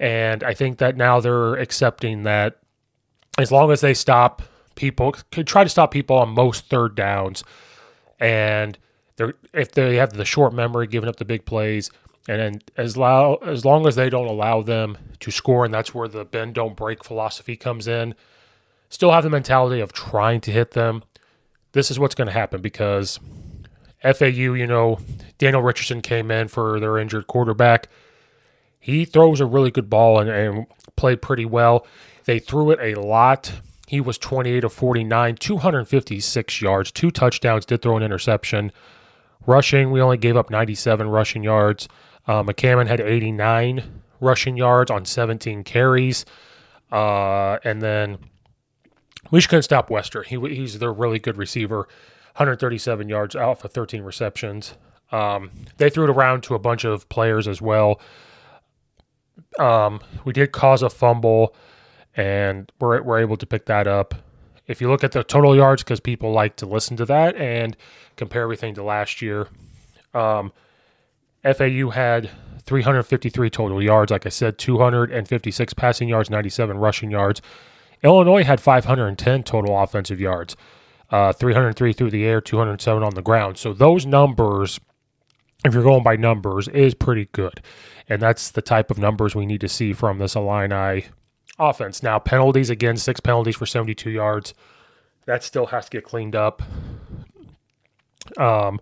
And 0.00 0.44
I 0.44 0.54
think 0.54 0.78
that 0.78 0.96
now 0.96 1.20
they're 1.20 1.54
accepting 1.54 2.22
that 2.24 2.58
as 3.38 3.50
long 3.50 3.70
as 3.70 3.80
they 3.80 3.94
stop 3.94 4.42
people, 4.74 5.12
try 5.12 5.64
to 5.64 5.70
stop 5.70 5.90
people 5.90 6.16
on 6.16 6.30
most 6.30 6.66
third 6.66 6.94
downs, 6.94 7.44
and 8.20 8.78
they're 9.16 9.34
if 9.52 9.72
they 9.72 9.96
have 9.96 10.12
the 10.12 10.24
short 10.24 10.52
memory, 10.52 10.86
giving 10.86 11.08
up 11.08 11.16
the 11.16 11.24
big 11.24 11.44
plays, 11.44 11.90
and 12.28 12.62
as 12.76 12.96
low, 12.96 13.36
as 13.44 13.64
long 13.64 13.86
as 13.86 13.96
they 13.96 14.10
don't 14.10 14.26
allow 14.26 14.62
them 14.62 14.96
to 15.20 15.30
score, 15.30 15.64
and 15.64 15.74
that's 15.74 15.94
where 15.94 16.06
the 16.06 16.24
bend 16.24 16.54
don't 16.54 16.76
break 16.76 17.02
philosophy 17.02 17.56
comes 17.56 17.88
in. 17.88 18.14
Still 18.90 19.12
have 19.12 19.24
the 19.24 19.30
mentality 19.30 19.80
of 19.80 19.92
trying 19.92 20.40
to 20.42 20.52
hit 20.52 20.72
them. 20.72 21.02
This 21.72 21.90
is 21.90 21.98
what's 21.98 22.14
going 22.14 22.26
to 22.26 22.32
happen 22.32 22.62
because 22.62 23.18
FAU, 24.02 24.26
you 24.54 24.66
know, 24.66 25.00
Daniel 25.38 25.62
Richardson 25.62 26.00
came 26.00 26.30
in 26.30 26.48
for 26.48 26.78
their 26.78 26.98
injured 26.98 27.26
quarterback 27.26 27.88
he 28.88 29.04
throws 29.04 29.40
a 29.40 29.46
really 29.46 29.70
good 29.70 29.90
ball 29.90 30.18
and, 30.18 30.30
and 30.30 30.66
played 30.96 31.20
pretty 31.20 31.44
well. 31.44 31.86
They 32.24 32.38
threw 32.38 32.70
it 32.70 32.78
a 32.80 32.98
lot. 33.00 33.52
He 33.86 34.00
was 34.00 34.18
28 34.18 34.64
of 34.64 34.72
49, 34.72 35.36
256 35.36 36.62
yards, 36.62 36.90
two 36.90 37.10
touchdowns, 37.10 37.66
did 37.66 37.82
throw 37.82 37.96
an 37.96 38.02
interception. 38.02 38.72
Rushing, 39.46 39.90
we 39.90 40.00
only 40.00 40.18
gave 40.18 40.36
up 40.36 40.50
97 40.50 41.08
rushing 41.08 41.42
yards. 41.42 41.88
Uh, 42.28 42.42
McCammon 42.42 42.86
had 42.86 43.00
89 43.00 44.02
rushing 44.20 44.56
yards 44.56 44.90
on 44.90 45.04
17 45.04 45.64
carries. 45.64 46.26
Uh, 46.92 47.58
and 47.64 47.82
then 47.82 48.18
we 49.30 49.38
just 49.38 49.48
couldn't 49.48 49.62
stop 49.62 49.90
Wester. 49.90 50.22
He, 50.22 50.38
he's 50.54 50.78
their 50.78 50.92
really 50.92 51.18
good 51.18 51.36
receiver, 51.36 51.78
137 52.36 53.08
yards 53.08 53.34
out 53.34 53.60
for 53.60 53.68
13 53.68 54.02
receptions. 54.02 54.74
Um, 55.10 55.50
they 55.78 55.88
threw 55.90 56.04
it 56.04 56.10
around 56.10 56.42
to 56.44 56.54
a 56.54 56.58
bunch 56.58 56.84
of 56.84 57.08
players 57.08 57.48
as 57.48 57.62
well. 57.62 58.00
Um, 59.58 60.00
we 60.24 60.32
did 60.32 60.52
cause 60.52 60.82
a 60.82 60.90
fumble, 60.90 61.54
and 62.14 62.70
we're, 62.80 63.02
we're 63.02 63.20
able 63.20 63.36
to 63.38 63.46
pick 63.46 63.66
that 63.66 63.86
up. 63.86 64.14
If 64.66 64.82
you 64.82 64.90
look 64.90 65.02
at 65.02 65.12
the 65.12 65.24
total 65.24 65.56
yards, 65.56 65.82
because 65.82 66.00
people 66.00 66.32
like 66.32 66.56
to 66.56 66.66
listen 66.66 66.96
to 66.98 67.06
that 67.06 67.36
and 67.36 67.74
compare 68.16 68.42
everything 68.42 68.74
to 68.74 68.82
last 68.82 69.22
year, 69.22 69.48
um, 70.12 70.52
FAU 71.42 71.90
had 71.90 72.30
353 72.64 73.50
total 73.50 73.82
yards. 73.82 74.10
Like 74.10 74.26
I 74.26 74.30
said, 74.30 74.58
256 74.58 75.74
passing 75.74 76.08
yards, 76.08 76.30
97 76.30 76.78
rushing 76.78 77.10
yards. 77.10 77.40
Illinois 78.02 78.44
had 78.44 78.60
510 78.60 79.42
total 79.42 79.80
offensive 79.80 80.20
yards, 80.20 80.56
uh, 81.10 81.32
303 81.32 81.92
through 81.92 82.10
the 82.10 82.24
air, 82.24 82.40
207 82.40 83.02
on 83.02 83.14
the 83.14 83.22
ground. 83.22 83.58
So 83.58 83.72
those 83.72 84.06
numbers 84.06 84.78
if 85.64 85.74
you're 85.74 85.82
going 85.82 86.02
by 86.02 86.16
numbers, 86.16 86.68
is 86.68 86.94
pretty 86.94 87.26
good. 87.32 87.60
And 88.08 88.22
that's 88.22 88.50
the 88.50 88.62
type 88.62 88.90
of 88.90 88.98
numbers 88.98 89.34
we 89.34 89.46
need 89.46 89.60
to 89.60 89.68
see 89.68 89.92
from 89.92 90.18
this 90.18 90.36
Illini 90.36 91.06
offense. 91.58 92.02
Now, 92.02 92.18
penalties 92.18 92.70
again, 92.70 92.96
six 92.96 93.20
penalties 93.20 93.56
for 93.56 93.66
72 93.66 94.10
yards. 94.10 94.54
That 95.26 95.42
still 95.42 95.66
has 95.66 95.86
to 95.86 95.90
get 95.90 96.04
cleaned 96.04 96.36
up. 96.36 96.62
Um, 98.36 98.80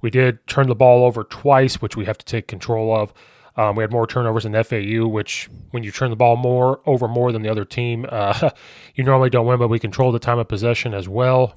we 0.00 0.10
did 0.10 0.46
turn 0.46 0.68
the 0.68 0.74
ball 0.74 1.04
over 1.04 1.24
twice, 1.24 1.80
which 1.82 1.96
we 1.96 2.04
have 2.04 2.18
to 2.18 2.24
take 2.24 2.46
control 2.46 2.94
of. 2.94 3.12
Um, 3.56 3.76
we 3.76 3.82
had 3.82 3.90
more 3.90 4.06
turnovers 4.06 4.44
than 4.44 4.62
FAU, 4.62 5.06
which 5.06 5.48
when 5.70 5.82
you 5.82 5.90
turn 5.90 6.10
the 6.10 6.16
ball 6.16 6.36
more 6.36 6.80
over 6.86 7.08
more 7.08 7.32
than 7.32 7.42
the 7.42 7.50
other 7.50 7.64
team, 7.64 8.06
uh, 8.10 8.50
you 8.94 9.04
normally 9.04 9.30
don't 9.30 9.46
win, 9.46 9.58
but 9.58 9.68
we 9.68 9.78
controlled 9.78 10.14
the 10.14 10.20
time 10.20 10.38
of 10.38 10.48
possession 10.48 10.94
as 10.94 11.08
well. 11.08 11.54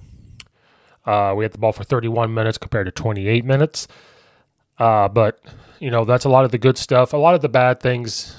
Uh, 1.05 1.33
we 1.35 1.43
had 1.43 1.51
the 1.51 1.57
ball 1.57 1.73
for 1.73 1.83
31 1.83 2.33
minutes 2.33 2.57
compared 2.57 2.85
to 2.85 2.91
28 2.91 3.45
minutes. 3.45 3.87
Uh, 4.79 5.07
but 5.07 5.39
you 5.79 5.91
know 5.91 6.03
that's 6.03 6.25
a 6.25 6.29
lot 6.29 6.45
of 6.45 6.51
the 6.51 6.57
good 6.57 6.77
stuff. 6.77 7.13
A 7.13 7.17
lot 7.17 7.35
of 7.35 7.41
the 7.41 7.49
bad 7.49 7.79
things 7.79 8.35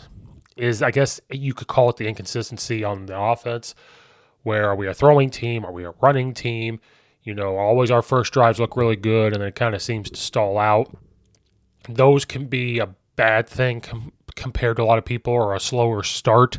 is, 0.57 0.83
I 0.83 0.91
guess, 0.91 1.21
you 1.31 1.55
could 1.55 1.69
call 1.69 1.91
it 1.91 1.97
the 1.97 2.07
inconsistency 2.07 2.85
on 2.85 3.07
the 3.07 3.19
offense. 3.19 3.75
Where 4.43 4.69
are 4.69 4.77
we 4.77 4.87
a 4.87 4.95
throwing 4.95 5.31
team? 5.31 5.65
Are 5.65 5.73
we 5.73 5.85
a 5.85 5.95
running 6.01 6.35
team? 6.35 6.81
You 7.25 7.35
know, 7.35 7.57
always 7.57 7.91
our 7.91 8.03
first 8.03 8.33
drives 8.33 8.61
look 8.61 8.77
really 8.77 8.97
good, 8.97 9.33
and 9.33 9.41
then 9.41 9.49
it 9.49 9.55
kind 9.55 9.75
of 9.75 9.83
seems 9.83 10.11
to 10.11 10.21
stall 10.21 10.59
out. 10.59 10.95
Those 11.89 12.25
can 12.25 12.47
be 12.47 12.79
a 12.79 12.95
bad 13.17 13.49
thing 13.49 13.81
com- 13.81 14.13
compared 14.37 14.77
to 14.77 14.83
a 14.83 14.85
lot 14.85 14.99
of 14.99 15.05
people, 15.05 15.33
or 15.33 15.55
a 15.55 15.61
slower 15.61 16.03
start. 16.03 16.59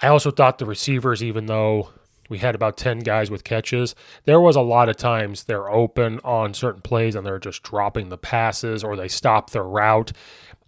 I 0.00 0.08
also 0.08 0.30
thought 0.30 0.58
the 0.58 0.66
receivers, 0.66 1.22
even 1.22 1.46
though 1.46 1.90
we 2.28 2.38
had 2.38 2.54
about 2.54 2.76
10 2.76 3.00
guys 3.00 3.30
with 3.30 3.44
catches. 3.44 3.94
There 4.24 4.40
was 4.40 4.56
a 4.56 4.60
lot 4.60 4.88
of 4.88 4.96
times 4.96 5.44
they're 5.44 5.70
open 5.70 6.20
on 6.24 6.54
certain 6.54 6.82
plays 6.82 7.14
and 7.14 7.26
they're 7.26 7.38
just 7.38 7.62
dropping 7.62 8.08
the 8.08 8.18
passes 8.18 8.84
or 8.84 8.96
they 8.96 9.08
stop 9.08 9.50
their 9.50 9.64
route. 9.64 10.12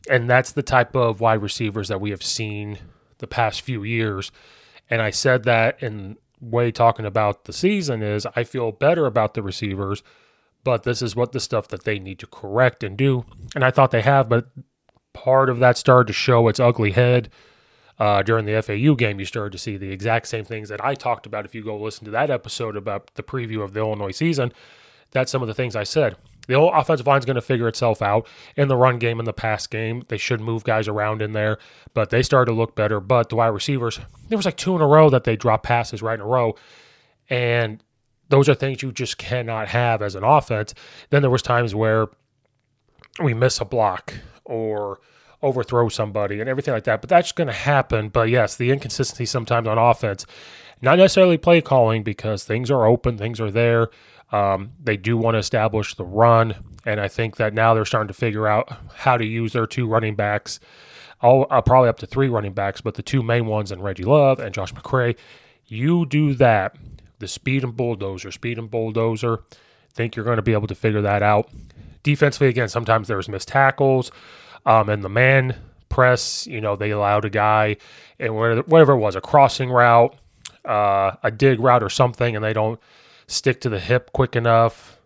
And 0.09 0.29
that's 0.29 0.52
the 0.52 0.62
type 0.62 0.97
of 0.97 1.21
wide 1.21 1.43
receivers 1.43 1.88
that 1.88 2.00
we 2.00 2.11
have 2.11 2.23
seen 2.23 2.79
the 3.19 3.26
past 3.26 3.61
few 3.61 3.85
years. 3.85 4.33
And 4.88 5.02
I 5.02 5.11
said 5.11 5.45
that 5.45 5.83
in 5.83 6.17
way 6.40 6.70
talking 6.70 7.06
about 7.06 7.44
the 7.44 7.52
season 7.52 8.02
is 8.02 8.26
I 8.35 8.44
feel 8.44 8.73
better 8.73 9.06
about 9.06 9.35
the 9.35 9.42
receivers, 9.42 10.02
but 10.64 10.82
this 10.82 11.02
is 11.02 11.16
what 11.16 11.32
the 11.32 11.40
stuff 11.40 11.68
that 11.68 11.85
they 11.85 11.99
need 11.99 12.18
to 12.20 12.26
correct 12.26 12.82
and 12.82 12.97
do. 12.97 13.25
And 13.54 13.64
I 13.64 13.70
thought 13.70 13.90
they 13.90 14.02
have, 14.02 14.28
but 14.28 14.49
part 15.12 15.50
of 15.50 15.59
that 15.59 15.76
started 15.76 16.06
to 16.06 16.12
show 16.12 16.49
its 16.49 16.61
ugly 16.61 16.92
head 16.92 17.30
uh, 18.00 18.23
during 18.23 18.47
the 18.47 18.62
FAU 18.62 18.94
game, 18.94 19.20
you 19.20 19.26
started 19.26 19.52
to 19.52 19.59
see 19.59 19.76
the 19.76 19.92
exact 19.92 20.26
same 20.26 20.44
things 20.44 20.70
that 20.70 20.82
I 20.82 20.94
talked 20.94 21.26
about. 21.26 21.44
If 21.44 21.54
you 21.54 21.62
go 21.62 21.76
listen 21.76 22.06
to 22.06 22.11
that 22.12 22.30
episode 22.30 22.75
about 22.75 23.14
the 23.14 23.23
preview 23.23 23.62
of 23.62 23.75
the 23.75 23.80
Illinois 23.80 24.12
season, 24.12 24.52
that's 25.11 25.30
some 25.30 25.42
of 25.42 25.49
the 25.49 25.54
things 25.54 25.76
I 25.76 25.85
said. 25.85 26.16
The 26.49 26.54
whole 26.54 26.73
offensive 26.73 27.06
line 27.06 27.18
is 27.18 27.25
going 27.25 27.37
to 27.37 27.40
figure 27.40 27.68
itself 27.68 28.02
out 28.02 28.26
in 28.56 28.68
the 28.68 28.76
run 28.76 28.99
game 28.99 29.18
and 29.18 29.26
the 29.26 29.32
pass 29.32 29.66
game. 29.66 30.04
They 30.09 30.16
should 30.16 30.40
move 30.40 30.64
guys 30.64 30.88
around 30.88 31.23
in 31.23 31.32
there, 31.32 31.59
but 31.94 32.11
they 32.11 32.23
started 32.23 32.50
to 32.50 32.56
look 32.56 32.75
better. 32.75 32.99
But 32.99 33.28
the 33.28 33.37
wide 33.37 33.49
receivers, 33.49 34.00
there 34.28 34.38
was 34.38 34.47
like 34.47 34.56
two 34.56 34.75
in 34.75 34.82
a 34.82 34.87
row 34.87 35.11
that 35.11 35.25
they 35.25 35.37
dropped 35.37 35.64
passes 35.64 36.02
right 36.02 36.14
in 36.14 36.20
a 36.20 36.26
row, 36.26 36.56
and 37.28 37.82
those 38.28 38.49
are 38.49 38.54
things 38.54 38.82
you 38.82 38.92
just 38.92 39.18
cannot 39.18 39.68
have 39.68 40.02
as 40.02 40.14
an 40.14 40.25
offense. 40.25 40.75
Then 41.11 41.23
there 41.23 41.30
was 41.30 41.42
times 41.42 41.75
where 41.75 42.09
we 43.23 43.35
miss 43.35 43.61
a 43.61 43.64
block 43.64 44.14
or 44.44 45.00
overthrow 45.42 45.88
somebody 45.88 46.40
and 46.40 46.49
everything 46.49 46.75
like 46.75 46.85
that. 46.85 47.00
But 47.00 47.11
that's 47.11 47.32
going 47.32 47.49
to 47.49 47.52
happen. 47.52 48.09
But 48.09 48.28
yes, 48.28 48.56
the 48.56 48.70
inconsistency 48.70 49.26
sometimes 49.26 49.66
on 49.66 49.78
offense, 49.78 50.26
not 50.82 50.99
necessarily 50.99 51.38
play 51.38 51.61
calling 51.61 52.02
because 52.02 52.44
things 52.44 52.70
are 52.70 52.87
open, 52.87 53.18
things 53.18 53.40
are 53.40 53.50
there. 53.50 53.88
Um, 54.32 54.72
they 54.82 54.96
do 54.96 55.16
want 55.16 55.34
to 55.34 55.38
establish 55.38 55.94
the 55.94 56.04
run, 56.04 56.54
and 56.84 57.00
I 57.00 57.08
think 57.08 57.37
that 57.37 57.52
now 57.52 57.75
they're 57.75 57.84
starting 57.84 58.08
to 58.08 58.14
figure 58.14 58.46
out 58.46 58.70
how 58.94 59.16
to 59.16 59.25
use 59.25 59.52
their 59.52 59.66
two 59.66 59.87
running 59.87 60.14
backs. 60.14 60.60
All, 61.20 61.46
uh, 61.50 61.60
probably 61.60 61.88
up 61.88 61.99
to 61.99 62.06
three 62.06 62.28
running 62.28 62.52
backs, 62.52 62.80
but 62.80 62.94
the 62.94 63.02
two 63.02 63.22
main 63.22 63.46
ones 63.46 63.72
and 63.72 63.82
Reggie 63.82 64.04
Love 64.04 64.38
and 64.38 64.54
Josh 64.54 64.72
McCray. 64.72 65.16
You 65.66 66.06
do 66.06 66.34
that, 66.34 66.76
the 67.18 67.28
speed 67.28 67.62
and 67.62 67.76
bulldozer, 67.76 68.30
speed 68.30 68.58
and 68.58 68.70
bulldozer. 68.70 69.40
Think 69.92 70.16
you're 70.16 70.25
going 70.25 70.37
to 70.37 70.42
be 70.42 70.52
able 70.52 70.68
to 70.68 70.75
figure 70.75 71.02
that 71.02 71.22
out. 71.22 71.50
Defensively, 72.02 72.49
again, 72.49 72.68
sometimes 72.68 73.08
there's 73.08 73.28
missed 73.28 73.49
tackles. 73.49 74.10
Um, 74.64 74.88
and 74.88 75.04
the 75.04 75.08
man 75.08 75.56
press, 75.88 76.46
you 76.46 76.60
know, 76.60 76.76
they 76.76 76.90
allowed 76.90 77.25
a 77.25 77.30
guy 77.30 77.76
and 78.18 78.34
whatever 78.37 78.92
it 78.92 78.99
was, 78.99 79.16
a 79.16 79.20
crossing 79.20 79.70
route, 79.70 80.16
uh, 80.64 81.12
a 81.22 81.30
dig 81.30 81.60
route 81.60 81.82
or 81.82 81.90
something, 81.90 82.37
and 82.37 82.44
they 82.44 82.52
don't 82.52 82.80
stick 83.30 83.60
to 83.62 83.68
the 83.68 83.80
hip 83.80 84.12
quick 84.12 84.37
enough. 84.37 84.99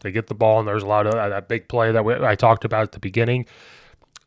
They 0.00 0.10
get 0.10 0.28
the 0.28 0.34
ball, 0.34 0.60
and 0.60 0.68
there's 0.68 0.82
a 0.82 0.86
lot 0.86 1.06
of 1.06 1.14
uh, 1.14 1.28
that 1.28 1.48
big 1.48 1.68
play 1.68 1.92
that 1.92 2.04
we, 2.04 2.14
I 2.14 2.34
talked 2.34 2.64
about 2.64 2.82
at 2.82 2.92
the 2.92 3.00
beginning. 3.00 3.46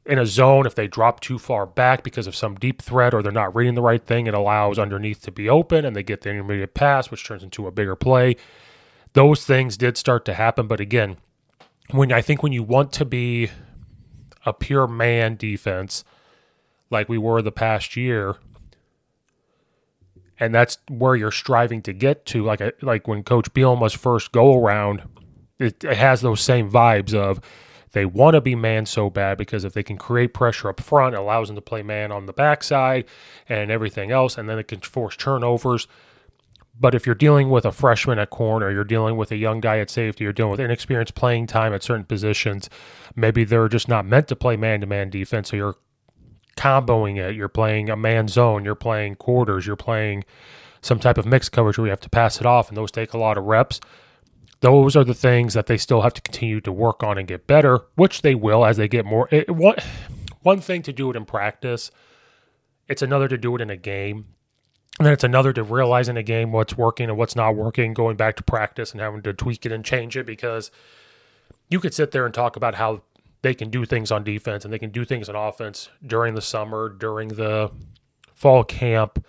In 0.05 0.17
a 0.17 0.25
zone, 0.25 0.65
if 0.65 0.75
they 0.75 0.87
drop 0.87 1.19
too 1.19 1.37
far 1.37 1.65
back 1.65 2.03
because 2.03 2.27
of 2.27 2.35
some 2.35 2.55
deep 2.55 2.81
threat 2.81 3.13
or 3.13 3.21
they're 3.21 3.31
not 3.31 3.55
reading 3.55 3.75
the 3.75 3.81
right 3.81 4.03
thing, 4.03 4.27
it 4.27 4.33
allows 4.33 4.79
underneath 4.79 5.21
to 5.23 5.31
be 5.31 5.47
open 5.47 5.85
and 5.85 5.95
they 5.95 6.01
get 6.01 6.21
the 6.21 6.31
intermediate 6.31 6.73
pass, 6.73 7.11
which 7.11 7.23
turns 7.23 7.43
into 7.43 7.67
a 7.67 7.71
bigger 7.71 7.95
play. 7.95 8.35
Those 9.13 9.45
things 9.45 9.77
did 9.77 9.97
start 9.97 10.25
to 10.25 10.33
happen, 10.33 10.67
but 10.67 10.79
again, 10.79 11.17
when 11.91 12.11
I 12.11 12.21
think 12.21 12.41
when 12.41 12.51
you 12.51 12.63
want 12.63 12.91
to 12.93 13.05
be 13.05 13.51
a 14.43 14.53
pure 14.53 14.87
man 14.87 15.35
defense 15.35 16.03
like 16.89 17.07
we 17.07 17.19
were 17.19 17.43
the 17.43 17.51
past 17.51 17.95
year 17.95 18.37
and 20.41 20.53
that's 20.53 20.79
where 20.89 21.15
you're 21.15 21.31
striving 21.31 21.83
to 21.83 21.93
get 21.93 22.25
to 22.25 22.43
like 22.43 22.59
a, 22.59 22.73
like 22.81 23.07
when 23.07 23.23
coach 23.23 23.53
Bielema's 23.53 23.93
first 23.93 24.33
go 24.33 24.57
around 24.57 25.03
it, 25.59 25.83
it 25.83 25.95
has 25.95 26.19
those 26.19 26.41
same 26.41 26.69
vibes 26.69 27.13
of 27.13 27.39
they 27.93 28.05
want 28.05 28.33
to 28.33 28.41
be 28.41 28.55
man 28.55 28.85
so 28.85 29.09
bad 29.09 29.37
because 29.37 29.63
if 29.63 29.73
they 29.73 29.83
can 29.83 29.97
create 29.97 30.33
pressure 30.33 30.67
up 30.67 30.81
front 30.81 31.13
it 31.13 31.19
allows 31.19 31.47
them 31.47 31.55
to 31.55 31.61
play 31.61 31.83
man 31.83 32.11
on 32.11 32.25
the 32.25 32.33
backside 32.33 33.05
and 33.47 33.69
everything 33.69 34.11
else 34.11 34.37
and 34.37 34.49
then 34.49 34.57
it 34.57 34.67
can 34.67 34.81
force 34.81 35.15
turnovers 35.15 35.87
but 36.79 36.95
if 36.95 37.05
you're 37.05 37.13
dealing 37.13 37.51
with 37.51 37.65
a 37.65 37.71
freshman 37.71 38.17
at 38.17 38.31
corner, 38.31 38.71
you're 38.71 38.83
dealing 38.83 39.15
with 39.15 39.29
a 39.31 39.35
young 39.35 39.59
guy 39.59 39.77
at 39.77 39.91
safety, 39.91 40.23
you're 40.23 40.33
dealing 40.33 40.51
with 40.51 40.59
inexperienced 40.59 41.13
playing 41.13 41.45
time 41.45 41.73
at 41.73 41.83
certain 41.83 42.05
positions, 42.05 42.71
maybe 43.15 43.43
they're 43.43 43.67
just 43.67 43.87
not 43.87 44.05
meant 44.05 44.27
to 44.29 44.35
play 44.35 44.55
man 44.55 44.81
to 44.81 44.87
man 44.87 45.11
defense. 45.11 45.49
So 45.49 45.57
you're 45.57 45.75
comboing 46.57 47.17
it. 47.17 47.35
You're 47.35 47.47
playing 47.47 47.89
a 47.89 47.95
man 47.95 48.27
zone, 48.27 48.65
you're 48.65 48.75
playing 48.75 49.15
quarters, 49.15 49.65
you're 49.65 49.75
playing 49.75 50.23
some 50.81 50.99
type 50.99 51.17
of 51.17 51.25
mixed 51.25 51.51
coverage 51.51 51.77
where 51.77 51.87
you 51.87 51.91
have 51.91 51.99
to 52.01 52.09
pass 52.09 52.39
it 52.39 52.45
off, 52.45 52.69
and 52.69 52.77
those 52.77 52.91
take 52.91 53.13
a 53.13 53.17
lot 53.17 53.37
of 53.37 53.45
reps. 53.45 53.79
Those 54.61 54.95
are 54.95 55.03
the 55.03 55.13
things 55.13 55.53
that 55.53 55.65
they 55.65 55.77
still 55.77 56.01
have 56.01 56.13
to 56.13 56.21
continue 56.21 56.61
to 56.61 56.71
work 56.71 57.03
on 57.03 57.17
and 57.17 57.27
get 57.27 57.47
better, 57.47 57.81
which 57.95 58.21
they 58.21 58.35
will 58.35 58.63
as 58.65 58.77
they 58.77 58.87
get 58.87 59.05
more. 59.05 59.27
It, 59.31 59.49
one, 59.49 59.77
one 60.41 60.61
thing 60.61 60.83
to 60.83 60.93
do 60.93 61.09
it 61.09 61.15
in 61.15 61.25
practice, 61.25 61.91
it's 62.87 63.01
another 63.01 63.27
to 63.27 63.37
do 63.37 63.55
it 63.55 63.61
in 63.61 63.69
a 63.69 63.77
game. 63.77 64.27
And 64.99 65.05
then 65.05 65.13
it's 65.13 65.23
another 65.23 65.53
to 65.53 65.63
realize 65.63 66.09
in 66.09 66.17
a 66.17 66.23
game 66.23 66.51
what's 66.51 66.77
working 66.77 67.09
and 67.09 67.17
what's 67.17 67.35
not 67.35 67.55
working, 67.55 67.93
going 67.93 68.17
back 68.17 68.35
to 68.35 68.43
practice 68.43 68.91
and 68.91 69.01
having 69.01 69.23
to 69.23 69.33
tweak 69.33 69.65
it 69.65 69.71
and 69.71 69.83
change 69.83 70.15
it 70.15 70.25
because 70.25 70.69
you 71.69 71.79
could 71.79 71.93
sit 71.93 72.11
there 72.11 72.25
and 72.25 72.33
talk 72.33 72.55
about 72.55 72.75
how 72.75 73.01
they 73.41 73.53
can 73.53 73.69
do 73.69 73.85
things 73.85 74.11
on 74.11 74.23
defense 74.23 74.63
and 74.63 74.73
they 74.73 74.79
can 74.79 74.91
do 74.91 75.05
things 75.05 75.27
on 75.29 75.35
offense 75.35 75.89
during 76.05 76.35
the 76.35 76.41
summer, 76.41 76.89
during 76.89 77.29
the 77.29 77.71
fall 78.33 78.63
camp, 78.63 79.25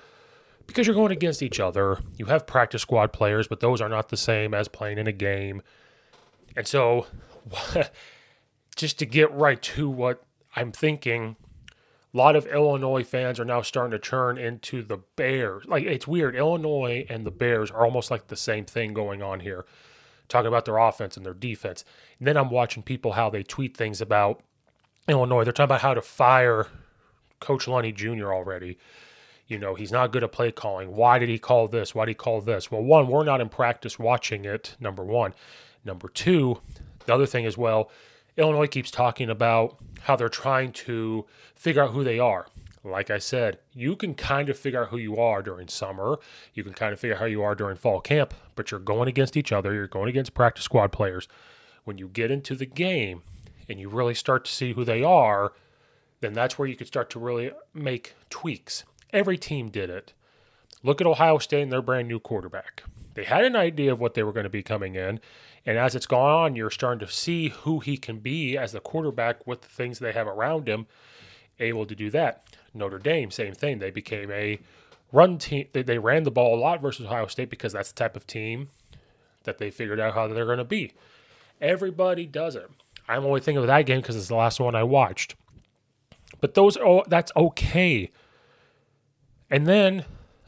because 0.66 0.86
you're 0.86 0.96
going 0.96 1.12
against 1.12 1.42
each 1.42 1.60
other. 1.60 1.98
You 2.16 2.26
have 2.26 2.46
practice 2.46 2.82
squad 2.82 3.12
players, 3.12 3.48
but 3.48 3.60
those 3.60 3.80
are 3.80 3.88
not 3.88 4.08
the 4.08 4.16
same 4.16 4.54
as 4.54 4.68
playing 4.68 4.98
in 4.98 5.06
a 5.06 5.12
game. 5.12 5.62
And 6.56 6.66
so, 6.66 7.06
just 8.76 8.98
to 8.98 9.06
get 9.06 9.32
right 9.32 9.60
to 9.62 9.88
what 9.88 10.22
I'm 10.54 10.72
thinking, 10.72 11.36
a 12.12 12.16
lot 12.16 12.36
of 12.36 12.46
Illinois 12.46 13.04
fans 13.04 13.40
are 13.40 13.44
now 13.44 13.62
starting 13.62 13.92
to 13.92 13.98
turn 13.98 14.36
into 14.36 14.82
the 14.82 14.98
Bears. 15.16 15.64
Like 15.66 15.84
it's 15.84 16.06
weird. 16.06 16.36
Illinois 16.36 17.06
and 17.08 17.24
the 17.24 17.30
Bears 17.30 17.70
are 17.70 17.84
almost 17.84 18.10
like 18.10 18.28
the 18.28 18.36
same 18.36 18.66
thing 18.66 18.92
going 18.92 19.22
on 19.22 19.40
here. 19.40 19.64
Talking 20.32 20.48
about 20.48 20.64
their 20.64 20.78
offense 20.78 21.18
and 21.18 21.26
their 21.26 21.34
defense. 21.34 21.84
And 22.18 22.26
then 22.26 22.38
I'm 22.38 22.48
watching 22.48 22.82
people 22.82 23.12
how 23.12 23.28
they 23.28 23.42
tweet 23.42 23.76
things 23.76 24.00
about 24.00 24.42
Illinois. 25.06 25.44
They're 25.44 25.52
talking 25.52 25.64
about 25.64 25.82
how 25.82 25.92
to 25.92 26.00
fire 26.00 26.68
Coach 27.38 27.66
Lunney 27.66 27.94
Jr. 27.94 28.32
already. 28.32 28.78
You 29.46 29.58
know, 29.58 29.74
he's 29.74 29.92
not 29.92 30.10
good 30.10 30.24
at 30.24 30.32
play 30.32 30.50
calling. 30.50 30.96
Why 30.96 31.18
did 31.18 31.28
he 31.28 31.38
call 31.38 31.68
this? 31.68 31.94
Why 31.94 32.06
did 32.06 32.12
he 32.12 32.14
call 32.14 32.40
this? 32.40 32.70
Well, 32.70 32.80
one, 32.80 33.08
we're 33.08 33.24
not 33.24 33.42
in 33.42 33.50
practice 33.50 33.98
watching 33.98 34.46
it, 34.46 34.74
number 34.80 35.04
one. 35.04 35.34
Number 35.84 36.08
two, 36.08 36.62
the 37.04 37.12
other 37.12 37.26
thing 37.26 37.44
as 37.44 37.58
well, 37.58 37.90
Illinois 38.38 38.68
keeps 38.68 38.90
talking 38.90 39.28
about 39.28 39.76
how 40.00 40.16
they're 40.16 40.30
trying 40.30 40.72
to 40.72 41.26
figure 41.54 41.82
out 41.82 41.90
who 41.90 42.04
they 42.04 42.18
are. 42.18 42.46
Like 42.84 43.10
I 43.10 43.18
said, 43.18 43.58
you 43.72 43.94
can 43.94 44.14
kind 44.14 44.48
of 44.48 44.58
figure 44.58 44.82
out 44.82 44.88
who 44.88 44.98
you 44.98 45.16
are 45.16 45.40
during 45.40 45.68
summer. 45.68 46.18
You 46.52 46.64
can 46.64 46.72
kind 46.72 46.92
of 46.92 46.98
figure 46.98 47.14
out 47.14 47.20
how 47.20 47.26
you 47.26 47.42
are 47.42 47.54
during 47.54 47.76
fall 47.76 48.00
camp, 48.00 48.34
but 48.56 48.70
you're 48.70 48.80
going 48.80 49.08
against 49.08 49.36
each 49.36 49.52
other. 49.52 49.72
You're 49.72 49.86
going 49.86 50.08
against 50.08 50.34
practice 50.34 50.64
squad 50.64 50.90
players. 50.90 51.28
When 51.84 51.96
you 51.96 52.08
get 52.08 52.32
into 52.32 52.56
the 52.56 52.66
game 52.66 53.22
and 53.68 53.78
you 53.78 53.88
really 53.88 54.14
start 54.14 54.44
to 54.46 54.52
see 54.52 54.72
who 54.72 54.84
they 54.84 55.04
are, 55.04 55.52
then 56.20 56.32
that's 56.32 56.58
where 56.58 56.68
you 56.68 56.76
can 56.76 56.86
start 56.86 57.08
to 57.10 57.20
really 57.20 57.52
make 57.72 58.14
tweaks. 58.30 58.84
Every 59.12 59.38
team 59.38 59.68
did 59.68 59.88
it. 59.90 60.12
Look 60.82 61.00
at 61.00 61.06
Ohio 61.06 61.38
State 61.38 61.62
and 61.62 61.72
their 61.72 61.82
brand 61.82 62.08
new 62.08 62.18
quarterback. 62.18 62.82
They 63.14 63.24
had 63.24 63.44
an 63.44 63.54
idea 63.54 63.92
of 63.92 64.00
what 64.00 64.14
they 64.14 64.22
were 64.22 64.32
going 64.32 64.44
to 64.44 64.50
be 64.50 64.62
coming 64.62 64.94
in, 64.94 65.20
and 65.64 65.78
as 65.78 65.94
it's 65.94 66.06
gone 66.06 66.30
on, 66.30 66.56
you're 66.56 66.70
starting 66.70 67.06
to 67.06 67.12
see 67.12 67.50
who 67.50 67.80
he 67.80 67.96
can 67.96 68.18
be 68.18 68.56
as 68.56 68.72
the 68.72 68.80
quarterback 68.80 69.46
with 69.46 69.62
the 69.62 69.68
things 69.68 69.98
they 69.98 70.12
have 70.12 70.26
around 70.26 70.68
him, 70.68 70.86
able 71.60 71.86
to 71.86 71.94
do 71.94 72.10
that. 72.10 72.44
Notre 72.74 72.98
Dame, 72.98 73.30
same 73.30 73.54
thing. 73.54 73.78
They 73.78 73.90
became 73.90 74.30
a 74.30 74.60
run 75.12 75.38
team. 75.38 75.66
They, 75.72 75.82
they 75.82 75.98
ran 75.98 76.22
the 76.22 76.30
ball 76.30 76.58
a 76.58 76.60
lot 76.60 76.80
versus 76.80 77.06
Ohio 77.06 77.26
State 77.26 77.50
because 77.50 77.72
that's 77.72 77.92
the 77.92 77.98
type 77.98 78.16
of 78.16 78.26
team 78.26 78.70
that 79.44 79.58
they 79.58 79.70
figured 79.70 80.00
out 80.00 80.14
how 80.14 80.28
they're 80.28 80.46
going 80.46 80.58
to 80.58 80.64
be. 80.64 80.92
Everybody 81.60 82.26
does 82.26 82.56
it. 82.56 82.70
I'm 83.08 83.24
only 83.24 83.40
thinking 83.40 83.62
of 83.62 83.66
that 83.66 83.86
game 83.86 84.00
because 84.00 84.16
it's 84.16 84.28
the 84.28 84.36
last 84.36 84.60
one 84.60 84.74
I 84.74 84.84
watched. 84.84 85.34
But 86.40 86.54
those, 86.54 86.76
oh, 86.76 87.04
that's 87.08 87.32
okay. 87.36 88.10
And 89.50 89.66
then 89.66 90.04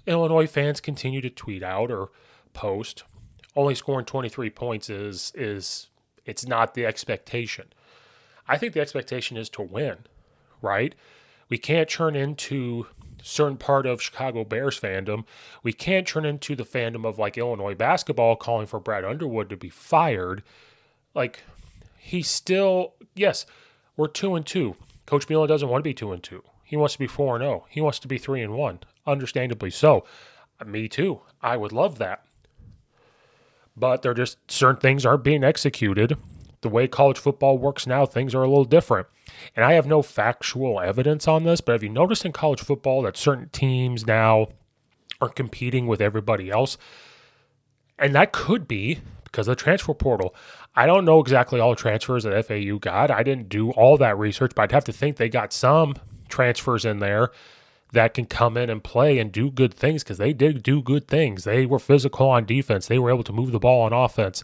Illinois 0.06 0.46
fans 0.46 0.80
continue 0.80 1.20
to 1.20 1.30
tweet 1.30 1.62
out 1.62 1.90
or 1.90 2.10
post 2.52 3.04
only 3.56 3.74
scoring 3.74 4.04
23 4.04 4.50
points 4.50 4.90
is 4.90 5.32
is 5.34 5.88
it's 6.24 6.46
not 6.46 6.74
the 6.74 6.86
expectation. 6.86 7.66
I 8.48 8.58
think 8.58 8.72
the 8.72 8.80
expectation 8.80 9.36
is 9.36 9.48
to 9.50 9.62
win, 9.62 9.98
right? 10.60 10.94
We 11.54 11.58
can't 11.58 11.88
turn 11.88 12.16
into 12.16 12.88
certain 13.22 13.58
part 13.58 13.86
of 13.86 14.02
Chicago 14.02 14.42
Bears 14.42 14.80
fandom. 14.80 15.24
We 15.62 15.72
can't 15.72 16.04
turn 16.04 16.24
into 16.24 16.56
the 16.56 16.64
fandom 16.64 17.06
of 17.06 17.16
like 17.16 17.38
Illinois 17.38 17.76
basketball 17.76 18.34
calling 18.34 18.66
for 18.66 18.80
Brad 18.80 19.04
Underwood 19.04 19.48
to 19.50 19.56
be 19.56 19.68
fired. 19.68 20.42
Like 21.14 21.44
he's 21.96 22.28
still 22.28 22.94
yes, 23.14 23.46
we're 23.96 24.08
two 24.08 24.34
and 24.34 24.44
two. 24.44 24.74
Coach 25.06 25.28
Bielema 25.28 25.46
doesn't 25.46 25.68
want 25.68 25.78
to 25.78 25.88
be 25.88 25.94
two 25.94 26.10
and 26.10 26.24
two. 26.24 26.42
He 26.64 26.76
wants 26.76 26.94
to 26.94 26.98
be 26.98 27.06
four 27.06 27.36
and 27.36 27.42
zero. 27.44 27.62
Oh. 27.62 27.66
He 27.70 27.80
wants 27.80 28.00
to 28.00 28.08
be 28.08 28.18
three 28.18 28.42
and 28.42 28.54
one. 28.54 28.80
Understandably 29.06 29.70
so. 29.70 30.04
Uh, 30.58 30.64
me 30.64 30.88
too. 30.88 31.20
I 31.40 31.56
would 31.56 31.70
love 31.70 31.98
that. 31.98 32.24
But 33.76 34.02
there 34.02 34.12
just 34.12 34.38
certain 34.50 34.80
things 34.80 35.06
aren't 35.06 35.22
being 35.22 35.44
executed. 35.44 36.16
The 36.62 36.68
way 36.68 36.88
college 36.88 37.18
football 37.18 37.58
works 37.58 37.86
now, 37.86 38.06
things 38.06 38.34
are 38.34 38.42
a 38.42 38.48
little 38.48 38.64
different. 38.64 39.06
And 39.56 39.64
I 39.64 39.74
have 39.74 39.86
no 39.86 40.02
factual 40.02 40.80
evidence 40.80 41.26
on 41.26 41.44
this, 41.44 41.60
but 41.60 41.72
have 41.72 41.82
you 41.82 41.88
noticed 41.88 42.24
in 42.24 42.32
college 42.32 42.60
football 42.60 43.02
that 43.02 43.16
certain 43.16 43.48
teams 43.50 44.06
now 44.06 44.48
are 45.20 45.28
competing 45.28 45.86
with 45.86 46.00
everybody 46.00 46.50
else? 46.50 46.76
And 47.98 48.14
that 48.14 48.32
could 48.32 48.66
be 48.66 49.00
because 49.24 49.48
of 49.48 49.56
the 49.56 49.62
transfer 49.62 49.94
portal. 49.94 50.34
I 50.76 50.86
don't 50.86 51.04
know 51.04 51.20
exactly 51.20 51.60
all 51.60 51.70
the 51.70 51.76
transfers 51.76 52.24
that 52.24 52.46
FAU 52.46 52.78
got. 52.78 53.10
I 53.10 53.22
didn't 53.22 53.48
do 53.48 53.70
all 53.72 53.96
that 53.98 54.18
research, 54.18 54.52
but 54.54 54.62
I'd 54.62 54.72
have 54.72 54.84
to 54.84 54.92
think 54.92 55.16
they 55.16 55.28
got 55.28 55.52
some 55.52 55.94
transfers 56.28 56.84
in 56.84 56.98
there 56.98 57.30
that 57.92 58.12
can 58.12 58.26
come 58.26 58.56
in 58.56 58.68
and 58.68 58.82
play 58.82 59.18
and 59.18 59.30
do 59.30 59.50
good 59.50 59.72
things 59.72 60.02
because 60.02 60.18
they 60.18 60.32
did 60.32 60.62
do 60.62 60.82
good 60.82 61.06
things. 61.06 61.44
They 61.44 61.64
were 61.64 61.78
physical 61.78 62.28
on 62.28 62.44
defense, 62.44 62.86
they 62.86 62.98
were 62.98 63.10
able 63.10 63.24
to 63.24 63.32
move 63.32 63.52
the 63.52 63.60
ball 63.60 63.82
on 63.82 63.92
offense. 63.92 64.42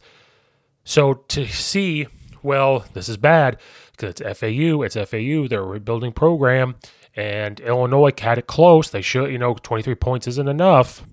So 0.85 1.15
to 1.15 1.47
see, 1.47 2.07
well, 2.43 2.85
this 2.95 3.09
is 3.09 3.17
bad 3.17 3.59
it's 4.03 4.21
FAU, 4.21 4.83
it's 4.83 4.97
FAU, 4.97 5.49
they're 5.49 5.63
a 5.63 5.67
rebuilding 5.67 6.13
program, 6.13 6.77
and 7.15 7.61
Illinois 7.61 8.13
had 8.19 8.39
it 8.39 8.47
close. 8.47 8.91
They 8.91 9.03
should, 9.03 9.31
you 9.31 9.39
know, 9.39 9.55
23 9.55 9.95
points 9.97 10.27
isn't 10.29 10.49
enough. 10.49 11.05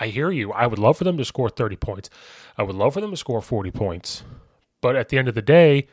I 0.00 0.08
hear 0.08 0.30
you. 0.30 0.52
I 0.52 0.66
would 0.66 0.78
love 0.78 0.96
for 0.96 1.04
them 1.04 1.16
to 1.18 1.24
score 1.24 1.48
30 1.48 1.76
points. 1.76 2.10
I 2.56 2.62
would 2.62 2.76
love 2.76 2.94
for 2.94 3.00
them 3.00 3.10
to 3.10 3.16
score 3.16 3.40
40 3.40 3.70
points. 3.70 4.24
But 4.80 4.96
at 4.96 5.08
the 5.08 5.18
end 5.18 5.28
of 5.28 5.34
the 5.34 5.42
day, 5.42 5.86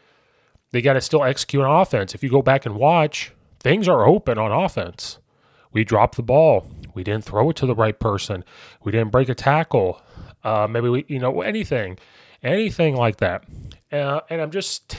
they 0.72 0.82
got 0.82 0.94
to 0.94 1.02
still 1.02 1.24
execute 1.24 1.64
on 1.64 1.82
offense. 1.82 2.16
If 2.16 2.24
you 2.24 2.30
go 2.30 2.42
back 2.42 2.66
and 2.66 2.76
watch, 2.76 3.32
things 3.60 3.88
are 3.88 4.08
open 4.08 4.38
on 4.38 4.52
offense. 4.52 5.20
We 5.72 5.84
dropped 5.84 6.16
the 6.16 6.24
ball. 6.24 6.68
We 6.94 7.04
didn't 7.04 7.26
throw 7.26 7.52
it 7.52 7.56
to 7.58 7.66
the 7.66 7.76
right 7.76 8.00
person. 8.00 8.44
We 8.84 8.92
didn't 8.92 9.12
break 9.12 9.30
a 9.30 9.36
tackle. 9.36 10.02
Uh, 10.44 10.68
maybe 10.70 10.90
we, 10.90 11.06
you 11.08 11.20
know, 11.20 11.42
anything, 11.42 12.00
anything 12.42 12.96
like 12.96 13.18
that. 13.18 13.44
Uh, 13.92 14.22
and 14.30 14.42
I'm 14.42 14.52
just 14.52 14.98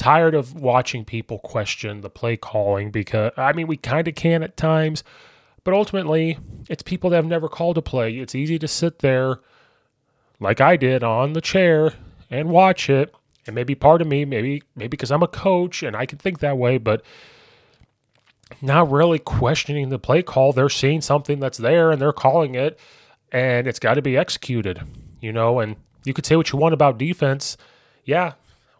tired 0.00 0.34
of 0.34 0.54
watching 0.54 1.04
people 1.04 1.38
question 1.40 2.00
the 2.00 2.08
play 2.08 2.34
calling 2.34 2.90
because, 2.90 3.32
I 3.36 3.52
mean, 3.52 3.66
we 3.66 3.76
kind 3.76 4.08
of 4.08 4.14
can 4.14 4.42
at 4.42 4.56
times, 4.56 5.04
but 5.62 5.74
ultimately, 5.74 6.38
it's 6.70 6.82
people 6.82 7.10
that 7.10 7.16
have 7.16 7.26
never 7.26 7.50
called 7.50 7.76
a 7.76 7.82
play. 7.82 8.16
It's 8.16 8.34
easy 8.34 8.58
to 8.60 8.66
sit 8.66 9.00
there 9.00 9.40
like 10.40 10.58
I 10.58 10.76
did 10.76 11.04
on 11.04 11.34
the 11.34 11.42
chair 11.42 11.92
and 12.30 12.48
watch 12.48 12.88
it. 12.88 13.14
And 13.46 13.54
maybe 13.54 13.74
part 13.74 14.00
of 14.00 14.08
me, 14.08 14.24
maybe 14.24 14.62
maybe 14.74 14.88
because 14.88 15.12
I'm 15.12 15.22
a 15.22 15.28
coach 15.28 15.82
and 15.82 15.94
I 15.94 16.06
can 16.06 16.16
think 16.16 16.38
that 16.38 16.56
way, 16.56 16.78
but 16.78 17.02
not 18.62 18.90
really 18.90 19.18
questioning 19.18 19.90
the 19.90 19.98
play 19.98 20.22
call. 20.22 20.54
They're 20.54 20.70
seeing 20.70 21.02
something 21.02 21.40
that's 21.40 21.58
there 21.58 21.90
and 21.90 22.00
they're 22.00 22.12
calling 22.12 22.54
it, 22.54 22.78
and 23.32 23.66
it's 23.66 23.78
got 23.78 23.94
to 23.94 24.02
be 24.02 24.16
executed, 24.16 24.80
you 25.20 25.30
know. 25.30 25.60
And 25.60 25.76
you 26.04 26.14
could 26.14 26.24
say 26.24 26.36
what 26.36 26.52
you 26.52 26.58
want 26.58 26.72
about 26.72 26.96
defense. 26.96 27.58
Yeah, 28.06 28.32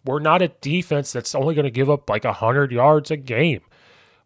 we're 0.05 0.21
not 0.21 0.43
a 0.43 0.49
defense 0.49 1.13
that's 1.13 1.35
only 1.35 1.55
going 1.55 1.65
to 1.65 1.71
give 1.71 1.91
up 1.91 2.09
like 2.09 2.25
100 2.25 2.73
yards 2.73 3.11
a 3.11 3.17
game. 3.17 3.61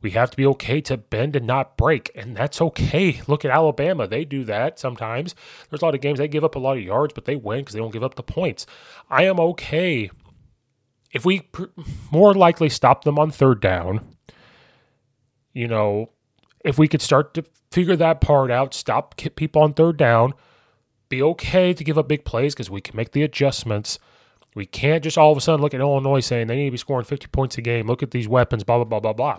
We 0.02 0.10
have 0.10 0.30
to 0.30 0.36
be 0.36 0.46
okay 0.46 0.82
to 0.82 0.98
bend 0.98 1.34
and 1.34 1.46
not 1.46 1.78
break, 1.78 2.10
and 2.14 2.36
that's 2.36 2.60
okay. 2.60 3.22
Look 3.26 3.44
at 3.44 3.50
Alabama; 3.50 4.06
they 4.06 4.26
do 4.26 4.44
that 4.44 4.78
sometimes. 4.78 5.34
There's 5.70 5.80
a 5.80 5.84
lot 5.84 5.94
of 5.94 6.02
games 6.02 6.18
they 6.18 6.28
give 6.28 6.44
up 6.44 6.56
a 6.56 6.58
lot 6.58 6.76
of 6.76 6.82
yards, 6.82 7.14
but 7.14 7.24
they 7.24 7.36
win 7.36 7.60
because 7.60 7.72
they 7.72 7.80
don't 7.80 7.92
give 7.92 8.04
up 8.04 8.14
the 8.14 8.22
points. 8.22 8.66
I 9.08 9.24
am 9.24 9.40
okay 9.40 10.10
if 11.14 11.24
we 11.24 11.40
pr- 11.40 11.64
more 12.10 12.34
likely 12.34 12.68
stop 12.68 13.04
them 13.04 13.18
on 13.18 13.30
third 13.30 13.62
down. 13.62 14.16
You 15.54 15.68
know, 15.68 16.10
if 16.64 16.78
we 16.78 16.88
could 16.88 17.00
start 17.00 17.32
to 17.34 17.44
figure 17.70 17.96
that 17.96 18.20
part 18.20 18.50
out, 18.50 18.74
stop 18.74 19.16
people 19.16 19.62
on 19.62 19.72
third 19.72 19.96
down, 19.96 20.34
be 21.08 21.22
okay 21.22 21.72
to 21.72 21.84
give 21.84 21.96
up 21.96 22.08
big 22.08 22.24
plays 22.26 22.54
because 22.54 22.68
we 22.68 22.82
can 22.82 22.94
make 22.96 23.12
the 23.12 23.22
adjustments 23.22 23.98
we 24.54 24.66
can't 24.66 25.02
just 25.02 25.18
all 25.18 25.32
of 25.32 25.38
a 25.38 25.40
sudden 25.40 25.60
look 25.60 25.74
at 25.74 25.80
Illinois 25.80 26.20
saying 26.20 26.46
they 26.46 26.56
need 26.56 26.66
to 26.66 26.70
be 26.70 26.76
scoring 26.76 27.04
50 27.04 27.26
points 27.28 27.58
a 27.58 27.62
game. 27.62 27.86
Look 27.88 28.02
at 28.04 28.12
these 28.12 28.28
weapons, 28.28 28.62
blah, 28.62 28.76
blah, 28.76 28.84
blah, 28.84 29.00
blah, 29.00 29.12
blah. 29.12 29.38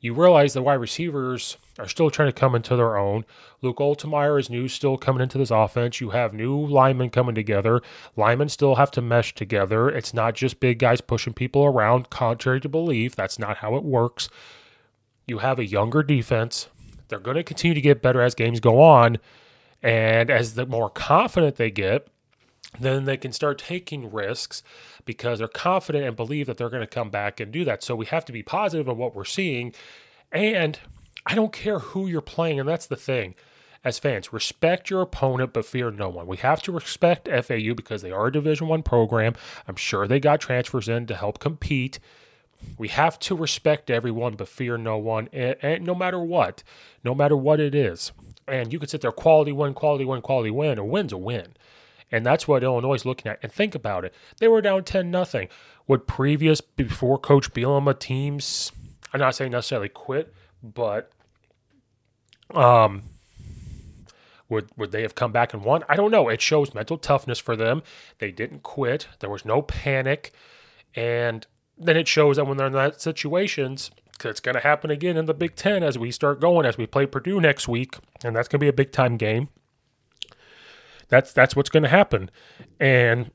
You 0.00 0.14
realize 0.14 0.54
the 0.54 0.62
wide 0.62 0.74
receivers 0.74 1.58
are 1.78 1.88
still 1.88 2.10
trying 2.10 2.28
to 2.28 2.38
come 2.38 2.54
into 2.54 2.74
their 2.74 2.96
own. 2.96 3.24
Luke 3.60 3.76
Altmyer 3.78 4.40
is 4.40 4.48
new, 4.48 4.68
still 4.68 4.96
coming 4.96 5.22
into 5.22 5.36
this 5.36 5.50
offense. 5.50 6.00
You 6.00 6.10
have 6.10 6.32
new 6.32 6.66
linemen 6.66 7.10
coming 7.10 7.34
together. 7.34 7.82
Linemen 8.16 8.48
still 8.48 8.76
have 8.76 8.90
to 8.92 9.02
mesh 9.02 9.34
together. 9.34 9.88
It's 9.90 10.14
not 10.14 10.34
just 10.34 10.60
big 10.60 10.78
guys 10.78 11.00
pushing 11.02 11.34
people 11.34 11.64
around, 11.64 12.08
contrary 12.08 12.60
to 12.62 12.68
belief. 12.68 13.14
That's 13.14 13.38
not 13.38 13.58
how 13.58 13.76
it 13.76 13.84
works. 13.84 14.28
You 15.26 15.38
have 15.38 15.58
a 15.58 15.66
younger 15.66 16.02
defense. 16.02 16.68
They're 17.08 17.18
going 17.18 17.36
to 17.36 17.42
continue 17.42 17.74
to 17.74 17.80
get 17.80 18.02
better 18.02 18.22
as 18.22 18.34
games 18.34 18.60
go 18.60 18.80
on. 18.80 19.18
And 19.82 20.30
as 20.30 20.54
the 20.54 20.64
more 20.64 20.88
confident 20.88 21.56
they 21.56 21.70
get, 21.70 22.08
then 22.78 23.04
they 23.04 23.16
can 23.16 23.32
start 23.32 23.58
taking 23.58 24.12
risks 24.12 24.62
because 25.04 25.38
they're 25.38 25.48
confident 25.48 26.06
and 26.06 26.16
believe 26.16 26.46
that 26.46 26.56
they're 26.56 26.70
going 26.70 26.82
to 26.82 26.86
come 26.86 27.10
back 27.10 27.40
and 27.40 27.52
do 27.52 27.64
that. 27.64 27.82
So 27.82 27.94
we 27.94 28.06
have 28.06 28.24
to 28.24 28.32
be 28.32 28.42
positive 28.42 28.88
of 28.88 28.96
what 28.96 29.14
we're 29.14 29.24
seeing. 29.24 29.72
And 30.32 30.78
I 31.26 31.34
don't 31.34 31.52
care 31.52 31.78
who 31.78 32.06
you're 32.06 32.20
playing, 32.20 32.60
and 32.60 32.68
that's 32.68 32.86
the 32.86 32.96
thing. 32.96 33.34
As 33.84 33.98
fans, 33.98 34.32
respect 34.32 34.88
your 34.88 35.02
opponent, 35.02 35.52
but 35.52 35.66
fear 35.66 35.90
no 35.90 36.08
one. 36.08 36.26
We 36.26 36.38
have 36.38 36.62
to 36.62 36.72
respect 36.72 37.28
FAU 37.28 37.74
because 37.74 38.00
they 38.00 38.10
are 38.10 38.28
a 38.28 38.32
Division 38.32 38.66
One 38.66 38.82
program. 38.82 39.34
I'm 39.68 39.76
sure 39.76 40.06
they 40.06 40.20
got 40.20 40.40
transfers 40.40 40.88
in 40.88 41.06
to 41.06 41.14
help 41.14 41.38
compete. 41.38 41.98
We 42.78 42.88
have 42.88 43.18
to 43.20 43.36
respect 43.36 43.90
everyone, 43.90 44.36
but 44.36 44.48
fear 44.48 44.78
no 44.78 44.96
one, 44.96 45.28
and, 45.32 45.56
and 45.60 45.84
no 45.84 45.94
matter 45.94 46.18
what, 46.18 46.62
no 47.04 47.14
matter 47.14 47.36
what 47.36 47.60
it 47.60 47.74
is. 47.74 48.12
And 48.48 48.72
you 48.72 48.78
could 48.78 48.88
sit 48.88 49.02
there, 49.02 49.12
quality 49.12 49.52
win, 49.52 49.74
quality 49.74 50.06
win, 50.06 50.22
quality 50.22 50.50
win. 50.50 50.78
A 50.78 50.84
win's 50.84 51.12
a 51.12 51.18
win. 51.18 51.54
And 52.14 52.24
that's 52.24 52.46
what 52.46 52.62
Illinois 52.62 52.94
is 52.94 53.04
looking 53.04 53.28
at. 53.28 53.40
And 53.42 53.50
think 53.50 53.74
about 53.74 54.04
it. 54.04 54.14
They 54.38 54.46
were 54.46 54.62
down 54.62 54.84
10 54.84 55.10
nothing. 55.10 55.48
Would 55.88 56.06
previous, 56.06 56.60
before 56.60 57.18
Coach 57.18 57.52
Bielema 57.52 57.98
teams, 57.98 58.70
I'm 59.12 59.18
not 59.18 59.34
saying 59.34 59.50
necessarily 59.50 59.88
quit, 59.88 60.32
but 60.62 61.10
um, 62.54 63.02
would 64.48 64.70
would 64.76 64.92
they 64.92 65.02
have 65.02 65.16
come 65.16 65.32
back 65.32 65.54
and 65.54 65.64
won? 65.64 65.82
I 65.88 65.96
don't 65.96 66.12
know. 66.12 66.28
It 66.28 66.40
shows 66.40 66.72
mental 66.72 66.98
toughness 66.98 67.40
for 67.40 67.56
them. 67.56 67.82
They 68.18 68.30
didn't 68.30 68.62
quit. 68.62 69.08
There 69.18 69.28
was 69.28 69.44
no 69.44 69.60
panic, 69.60 70.32
and 70.94 71.44
then 71.76 71.96
it 71.96 72.06
shows 72.06 72.36
that 72.36 72.46
when 72.46 72.58
they're 72.58 72.68
in 72.68 72.74
that 72.74 73.00
situations, 73.00 73.90
it's 74.22 74.38
going 74.38 74.54
to 74.54 74.60
happen 74.60 74.92
again 74.92 75.16
in 75.16 75.24
the 75.24 75.34
Big 75.34 75.56
Ten 75.56 75.82
as 75.82 75.98
we 75.98 76.12
start 76.12 76.40
going 76.40 76.64
as 76.64 76.78
we 76.78 76.86
play 76.86 77.06
Purdue 77.06 77.40
next 77.40 77.66
week, 77.66 77.96
and 78.22 78.36
that's 78.36 78.46
going 78.46 78.60
to 78.60 78.64
be 78.64 78.68
a 78.68 78.72
big 78.72 78.92
time 78.92 79.16
game. 79.16 79.48
That's 81.08 81.32
that's 81.32 81.54
what's 81.54 81.70
going 81.70 81.82
to 81.82 81.88
happen, 81.88 82.30
and 82.80 83.30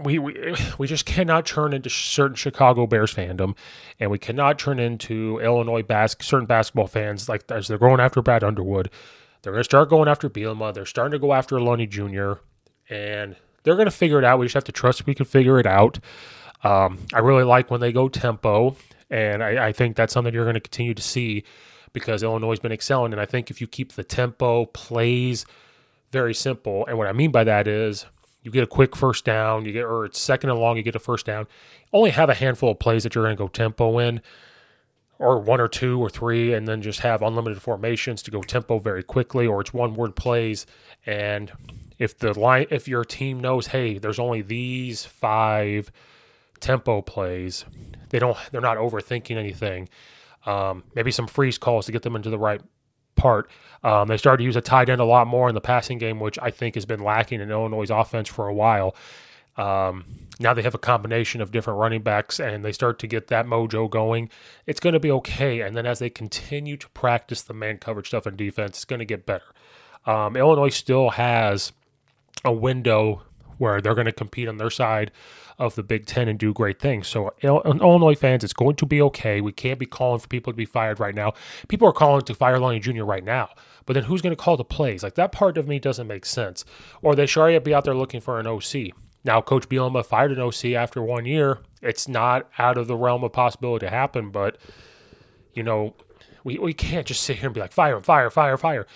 we, 0.00 0.18
we 0.18 0.56
we 0.78 0.86
just 0.86 1.06
cannot 1.06 1.46
turn 1.46 1.72
into 1.72 1.90
certain 1.90 2.36
Chicago 2.36 2.86
Bears 2.86 3.14
fandom, 3.14 3.56
and 4.00 4.10
we 4.10 4.18
cannot 4.18 4.58
turn 4.58 4.78
into 4.78 5.38
Illinois 5.40 5.82
bas- 5.82 6.16
certain 6.20 6.46
basketball 6.46 6.86
fans 6.86 7.28
like 7.28 7.50
as 7.50 7.68
they're 7.68 7.78
going 7.78 8.00
after 8.00 8.22
Brad 8.22 8.44
Underwood. 8.44 8.90
They're 9.42 9.52
going 9.52 9.60
to 9.60 9.64
start 9.64 9.90
going 9.90 10.08
after 10.08 10.30
Bielema. 10.30 10.72
They're 10.72 10.86
starting 10.86 11.12
to 11.12 11.18
go 11.18 11.32
after 11.32 11.56
Lunney 11.56 11.88
Jr. 11.88 12.40
and 12.88 13.34
they're 13.64 13.74
going 13.74 13.86
to 13.86 13.90
figure 13.90 14.18
it 14.18 14.24
out. 14.24 14.38
We 14.38 14.46
just 14.46 14.54
have 14.54 14.64
to 14.64 14.72
trust 14.72 15.04
we 15.04 15.14
can 15.14 15.26
figure 15.26 15.58
it 15.58 15.66
out. 15.66 15.98
Um, 16.62 16.98
I 17.12 17.18
really 17.18 17.42
like 17.42 17.68
when 17.68 17.80
they 17.80 17.90
go 17.90 18.08
tempo, 18.08 18.76
and 19.10 19.42
I, 19.42 19.68
I 19.68 19.72
think 19.72 19.96
that's 19.96 20.12
something 20.12 20.32
you're 20.32 20.44
going 20.44 20.54
to 20.54 20.60
continue 20.60 20.94
to 20.94 21.02
see 21.02 21.42
because 21.92 22.22
Illinois 22.22 22.50
has 22.50 22.60
been 22.60 22.72
excelling. 22.72 23.12
And 23.12 23.20
I 23.20 23.26
think 23.26 23.50
if 23.50 23.60
you 23.60 23.66
keep 23.66 23.92
the 23.92 24.04
tempo, 24.04 24.66
plays, 24.66 25.44
very 26.12 26.34
simple. 26.34 26.86
And 26.86 26.98
what 26.98 27.08
I 27.08 27.12
mean 27.12 27.32
by 27.32 27.42
that 27.44 27.66
is 27.66 28.06
you 28.42 28.50
get 28.50 28.62
a 28.62 28.68
quick 28.68 28.94
first 28.94 29.24
down, 29.24 29.64
you 29.64 29.72
get 29.72 29.84
or 29.84 30.04
it's 30.04 30.20
second 30.20 30.50
and 30.50 30.58
long, 30.58 30.76
you 30.76 30.82
get 30.82 30.94
a 30.94 31.00
first 31.00 31.26
down. 31.26 31.46
Only 31.92 32.10
have 32.10 32.28
a 32.28 32.34
handful 32.34 32.70
of 32.70 32.78
plays 32.78 33.02
that 33.02 33.14
you're 33.14 33.24
going 33.24 33.36
to 33.36 33.42
go 33.42 33.48
tempo 33.48 33.98
in, 33.98 34.20
or 35.18 35.38
one 35.38 35.60
or 35.60 35.68
two 35.68 36.00
or 36.00 36.10
three, 36.10 36.52
and 36.52 36.66
then 36.66 36.82
just 36.82 37.00
have 37.00 37.22
unlimited 37.22 37.62
formations 37.62 38.22
to 38.22 38.30
go 38.30 38.42
tempo 38.42 38.78
very 38.78 39.02
quickly, 39.02 39.46
or 39.46 39.60
it's 39.60 39.72
one 39.72 39.94
word 39.94 40.16
plays. 40.16 40.66
And 41.06 41.52
if 41.98 42.18
the 42.18 42.38
line, 42.38 42.66
if 42.70 42.88
your 42.88 43.04
team 43.04 43.40
knows, 43.40 43.68
hey, 43.68 43.98
there's 43.98 44.18
only 44.18 44.42
these 44.42 45.04
five 45.04 45.92
tempo 46.60 47.02
plays, 47.02 47.64
they 48.10 48.18
don't, 48.18 48.36
they're 48.50 48.60
not 48.60 48.76
overthinking 48.76 49.36
anything. 49.36 49.88
Um, 50.44 50.82
maybe 50.94 51.12
some 51.12 51.28
freeze 51.28 51.58
calls 51.58 51.86
to 51.86 51.92
get 51.92 52.02
them 52.02 52.16
into 52.16 52.30
the 52.30 52.38
right 52.38 52.60
Um, 53.84 54.08
they 54.08 54.16
started 54.16 54.38
to 54.38 54.44
use 54.44 54.56
a 54.56 54.60
tight 54.60 54.88
end 54.88 55.00
a 55.00 55.04
lot 55.04 55.26
more 55.26 55.48
in 55.48 55.54
the 55.54 55.60
passing 55.60 55.98
game, 55.98 56.20
which 56.20 56.38
I 56.40 56.50
think 56.50 56.74
has 56.76 56.86
been 56.86 57.02
lacking 57.02 57.40
in 57.40 57.50
Illinois' 57.50 57.90
offense 57.90 58.28
for 58.28 58.46
a 58.46 58.54
while. 58.54 58.94
Um, 59.56 60.04
now 60.40 60.54
they 60.54 60.62
have 60.62 60.74
a 60.74 60.78
combination 60.78 61.40
of 61.40 61.52
different 61.52 61.78
running 61.78 62.02
backs 62.02 62.40
and 62.40 62.64
they 62.64 62.72
start 62.72 62.98
to 63.00 63.06
get 63.06 63.26
that 63.28 63.46
mojo 63.46 63.90
going. 63.90 64.30
It's 64.66 64.80
going 64.80 64.94
to 64.94 65.00
be 65.00 65.10
okay. 65.10 65.60
And 65.60 65.76
then 65.76 65.84
as 65.84 65.98
they 65.98 66.10
continue 66.10 66.76
to 66.78 66.88
practice 66.90 67.42
the 67.42 67.54
man 67.54 67.78
coverage 67.78 68.08
stuff 68.08 68.26
in 68.26 68.36
defense, 68.36 68.78
it's 68.78 68.84
going 68.84 69.00
to 69.00 69.04
get 69.04 69.26
better. 69.26 69.44
Um, 70.06 70.36
Illinois 70.36 70.70
still 70.70 71.10
has 71.10 71.72
a 72.44 72.52
window 72.52 73.22
where 73.58 73.80
they're 73.80 73.94
going 73.94 74.06
to 74.06 74.12
compete 74.12 74.48
on 74.48 74.56
their 74.56 74.70
side 74.70 75.10
of 75.58 75.74
the 75.74 75.82
Big 75.82 76.06
Ten 76.06 76.28
and 76.28 76.38
do 76.38 76.52
great 76.52 76.80
things. 76.80 77.08
So, 77.08 77.32
Illinois 77.42 78.14
fans, 78.14 78.44
it's 78.44 78.52
going 78.52 78.76
to 78.76 78.86
be 78.86 79.00
okay. 79.02 79.40
We 79.40 79.52
can't 79.52 79.78
be 79.78 79.86
calling 79.86 80.18
for 80.20 80.28
people 80.28 80.52
to 80.52 80.56
be 80.56 80.64
fired 80.64 80.98
right 80.98 81.14
now. 81.14 81.34
People 81.68 81.88
are 81.88 81.92
calling 81.92 82.22
to 82.22 82.34
fire 82.34 82.58
Lunney 82.58 82.80
Jr. 82.80 83.04
right 83.04 83.24
now. 83.24 83.50
But 83.86 83.94
then 83.94 84.04
who's 84.04 84.22
going 84.22 84.34
to 84.34 84.42
call 84.42 84.56
the 84.56 84.64
plays? 84.64 85.02
Like 85.02 85.14
that 85.16 85.32
part 85.32 85.58
of 85.58 85.68
me 85.68 85.78
doesn't 85.78 86.06
make 86.06 86.24
sense. 86.24 86.64
Or 87.02 87.14
they 87.14 87.26
should 87.26 87.40
already 87.40 87.58
be 87.58 87.74
out 87.74 87.84
there 87.84 87.94
looking 87.94 88.20
for 88.20 88.38
an 88.38 88.46
OC. 88.46 88.92
Now, 89.24 89.40
Coach 89.40 89.68
Bielema 89.68 90.04
fired 90.04 90.32
an 90.32 90.40
OC 90.40 90.66
after 90.76 91.02
one 91.02 91.26
year. 91.26 91.58
It's 91.80 92.08
not 92.08 92.48
out 92.58 92.78
of 92.78 92.88
the 92.88 92.96
realm 92.96 93.22
of 93.24 93.32
possibility 93.32 93.86
to 93.86 93.90
happen, 93.90 94.30
but 94.30 94.58
you 95.54 95.62
know, 95.62 95.94
we, 96.44 96.58
we 96.58 96.72
can't 96.72 97.06
just 97.06 97.22
sit 97.22 97.36
here 97.36 97.46
and 97.46 97.54
be 97.54 97.60
like, 97.60 97.72
fire, 97.72 98.00
fire, 98.00 98.30
fire, 98.30 98.56
fire. 98.56 98.86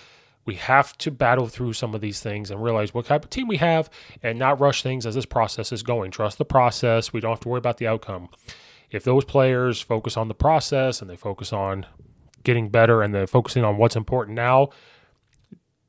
We 0.47 0.55
have 0.55 0.97
to 0.99 1.11
battle 1.11 1.47
through 1.47 1.73
some 1.73 1.93
of 1.93 2.01
these 2.01 2.21
things 2.21 2.49
and 2.49 2.63
realize 2.63 2.93
what 2.93 3.05
type 3.05 3.23
of 3.23 3.29
team 3.29 3.47
we 3.47 3.57
have 3.57 3.89
and 4.23 4.39
not 4.39 4.59
rush 4.59 4.81
things 4.81 5.05
as 5.05 5.13
this 5.13 5.25
process 5.25 5.71
is 5.71 5.83
going. 5.83 6.09
Trust 6.09 6.39
the 6.39 6.45
process. 6.45 7.13
We 7.13 7.19
don't 7.19 7.31
have 7.31 7.41
to 7.41 7.49
worry 7.49 7.59
about 7.59 7.77
the 7.77 7.87
outcome. 7.87 8.29
If 8.89 9.03
those 9.03 9.25
players 9.25 9.81
focus 9.81 10.15
on 10.15 10.29
the 10.29 10.33
process 10.33 11.01
and 11.01 11.09
they 11.09 11.17
focus 11.17 11.51
on 11.51 11.85
getting 12.43 12.69
better 12.69 13.01
and 13.01 13.13
they're 13.13 13.27
focusing 13.27 13.65
on 13.65 13.77
what's 13.77 13.97
important 13.97 14.35
now, 14.35 14.69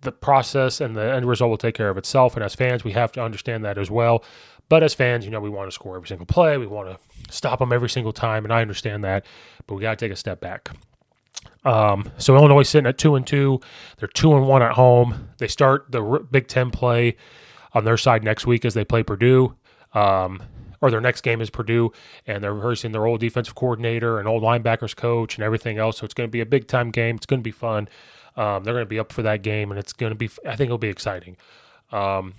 the 0.00 0.12
process 0.12 0.80
and 0.80 0.96
the 0.96 1.14
end 1.14 1.26
result 1.26 1.50
will 1.50 1.56
take 1.56 1.76
care 1.76 1.88
of 1.88 1.96
itself. 1.96 2.34
And 2.34 2.44
as 2.44 2.54
fans, 2.54 2.82
we 2.82 2.92
have 2.92 3.12
to 3.12 3.22
understand 3.22 3.64
that 3.64 3.78
as 3.78 3.90
well. 3.90 4.24
But 4.68 4.82
as 4.82 4.92
fans, 4.92 5.24
you 5.24 5.30
know, 5.30 5.40
we 5.40 5.50
want 5.50 5.70
to 5.70 5.74
score 5.74 5.96
every 5.96 6.08
single 6.08 6.26
play. 6.26 6.58
We 6.58 6.66
want 6.66 6.88
to 6.90 7.32
stop 7.32 7.60
them 7.60 7.72
every 7.72 7.88
single 7.88 8.12
time, 8.12 8.44
and 8.44 8.52
I 8.52 8.60
understand 8.60 9.04
that. 9.04 9.24
But 9.66 9.76
we 9.76 9.82
got 9.82 9.98
to 9.98 10.04
take 10.04 10.12
a 10.12 10.16
step 10.16 10.40
back. 10.40 10.70
Um, 11.64 12.10
so 12.18 12.36
Illinois 12.36 12.62
sitting 12.62 12.86
at 12.86 12.98
two 12.98 13.14
and 13.14 13.26
two. 13.26 13.60
They're 13.98 14.08
two 14.08 14.34
and 14.36 14.46
one 14.46 14.62
at 14.62 14.72
home. 14.72 15.28
They 15.38 15.48
start 15.48 15.86
the 15.90 16.26
Big 16.30 16.48
Ten 16.48 16.70
play 16.70 17.16
on 17.72 17.84
their 17.84 17.96
side 17.96 18.24
next 18.24 18.46
week 18.46 18.64
as 18.64 18.74
they 18.74 18.84
play 18.84 19.02
Purdue. 19.02 19.54
Um, 19.92 20.42
or 20.80 20.90
their 20.90 21.00
next 21.00 21.22
game 21.22 21.40
is 21.40 21.50
Purdue, 21.50 21.92
and 22.26 22.42
they're 22.42 22.54
rehearsing 22.54 22.92
their 22.92 23.06
old 23.06 23.20
defensive 23.20 23.54
coordinator 23.54 24.18
and 24.18 24.28
old 24.28 24.42
linebackers 24.42 24.94
coach 24.94 25.36
and 25.36 25.44
everything 25.44 25.78
else. 25.78 25.98
So 25.98 26.04
it's 26.04 26.14
going 26.14 26.28
to 26.28 26.30
be 26.30 26.40
a 26.40 26.46
big 26.46 26.68
time 26.68 26.90
game. 26.90 27.16
It's 27.16 27.26
going 27.26 27.40
to 27.40 27.44
be 27.44 27.50
fun. 27.50 27.88
Um, 28.36 28.62
they're 28.62 28.74
going 28.74 28.84
to 28.84 28.88
be 28.88 29.00
up 29.00 29.12
for 29.12 29.22
that 29.22 29.42
game, 29.42 29.70
and 29.72 29.78
it's 29.78 29.92
going 29.92 30.10
to 30.10 30.16
be. 30.16 30.30
I 30.46 30.54
think 30.54 30.68
it'll 30.68 30.78
be 30.78 30.88
exciting. 30.88 31.36
Um, 31.90 32.34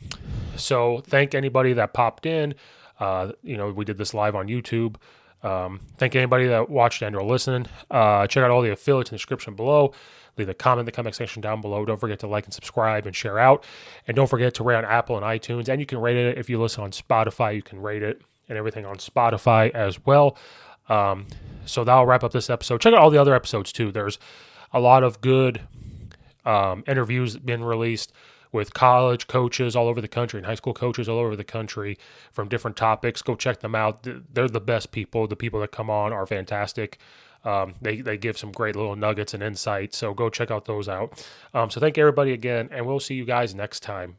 so 0.56 1.02
thank 1.06 1.36
anybody 1.36 1.74
that 1.74 1.94
popped 1.94 2.26
in. 2.26 2.56
Uh, 3.00 3.34
you 3.44 3.58
know, 3.58 3.72
we 3.72 3.84
did 3.86 3.98
this 3.98 4.14
live 4.14 4.36
on 4.36 4.48
YouTube. 4.48 4.96
Um, 5.42 5.80
thank 5.98 6.16
anybody 6.16 6.48
that 6.48 6.70
watched 6.70 7.02
and 7.02 7.16
or 7.16 7.24
listened. 7.24 7.70
Uh, 7.90 8.28
check 8.28 8.44
out 8.44 8.52
all 8.52 8.62
the 8.62 8.72
affiliates 8.72 9.10
in 9.10 9.16
the 9.16 9.18
description 9.18 9.56
below. 9.56 9.94
Leave 10.38 10.50
a 10.50 10.54
comment 10.54 10.82
in 10.82 10.86
the 10.86 10.92
comment 10.92 11.16
section 11.16 11.42
down 11.42 11.62
below. 11.62 11.86
Don't 11.86 12.00
forget 12.00 12.20
to 12.20 12.28
like 12.28 12.46
and 12.46 12.54
subscribe 12.54 13.06
and 13.06 13.16
share 13.16 13.40
out. 13.40 13.66
And 14.08 14.16
don't 14.16 14.30
forget 14.30 14.54
to 14.56 14.64
rate 14.64 14.76
on 14.76 14.86
Apple 14.86 15.18
and 15.18 15.26
iTunes. 15.26 15.68
And 15.68 15.80
you 15.80 15.86
can 15.86 16.00
rate 16.00 16.18
it 16.18 16.38
if 16.38 16.50
you 16.50 16.62
listen 16.62 16.84
on 16.84 16.92
Spotify. 16.92 17.56
You 17.56 17.62
can 17.62 17.82
rate 17.82 18.04
it 18.04 18.22
and 18.48 18.58
everything 18.58 18.86
on 18.86 18.96
Spotify 18.98 19.70
as 19.72 20.06
well. 20.06 20.38
Um, 20.88 21.28
so 21.66 21.84
that'll 21.84 22.06
wrap 22.06 22.24
up 22.24 22.32
this 22.32 22.50
episode. 22.50 22.82
Check 22.82 22.94
out 22.94 23.00
all 23.00 23.10
the 23.10 23.20
other 23.20 23.36
episodes 23.36 23.72
too. 23.72 23.92
There's 23.92 24.18
a 24.74 24.80
lot 24.80 25.04
of 25.04 25.22
good 25.22 25.62
um, 26.46 26.84
interviews 26.88 27.38
been 27.38 27.64
released 27.64 28.12
with 28.52 28.74
college 28.74 29.28
coaches 29.28 29.76
all 29.76 29.88
over 29.88 30.02
the 30.02 30.08
country 30.08 30.40
and 30.40 30.46
high 30.46 30.56
school 30.56 30.74
coaches 30.74 31.08
all 31.08 31.20
over 31.20 31.36
the 31.36 31.44
country 31.44 31.98
from 32.32 32.48
different 32.48 32.78
topics. 32.78 33.22
Go 33.22 33.36
check 33.36 33.60
them 33.60 33.76
out. 33.76 34.04
They're 34.04 34.48
the 34.48 34.60
best 34.60 34.92
people. 34.92 35.28
The 35.28 35.36
people 35.36 35.60
that 35.62 35.72
come 35.72 35.90
on 35.90 36.12
are 36.14 36.26
fantastic. 36.26 36.98
Um, 37.46 37.76
they, 37.82 38.02
they 38.02 38.18
give 38.18 38.38
some 38.38 38.52
great 38.52 38.76
little 38.76 38.96
nuggets 38.96 39.34
and 39.34 39.42
insights. 39.42 39.98
So 39.98 40.14
go 40.14 40.30
check 40.30 40.52
out 40.52 40.66
those 40.66 40.90
out. 40.90 41.26
Um, 41.54 41.70
so 41.70 41.80
thank 41.80 41.98
everybody 41.98 42.34
again, 42.34 42.70
and 42.72 42.86
we'll 42.86 43.00
see 43.00 43.16
you 43.16 43.26
guys 43.26 43.56
next 43.56 43.82
time. 43.82 44.18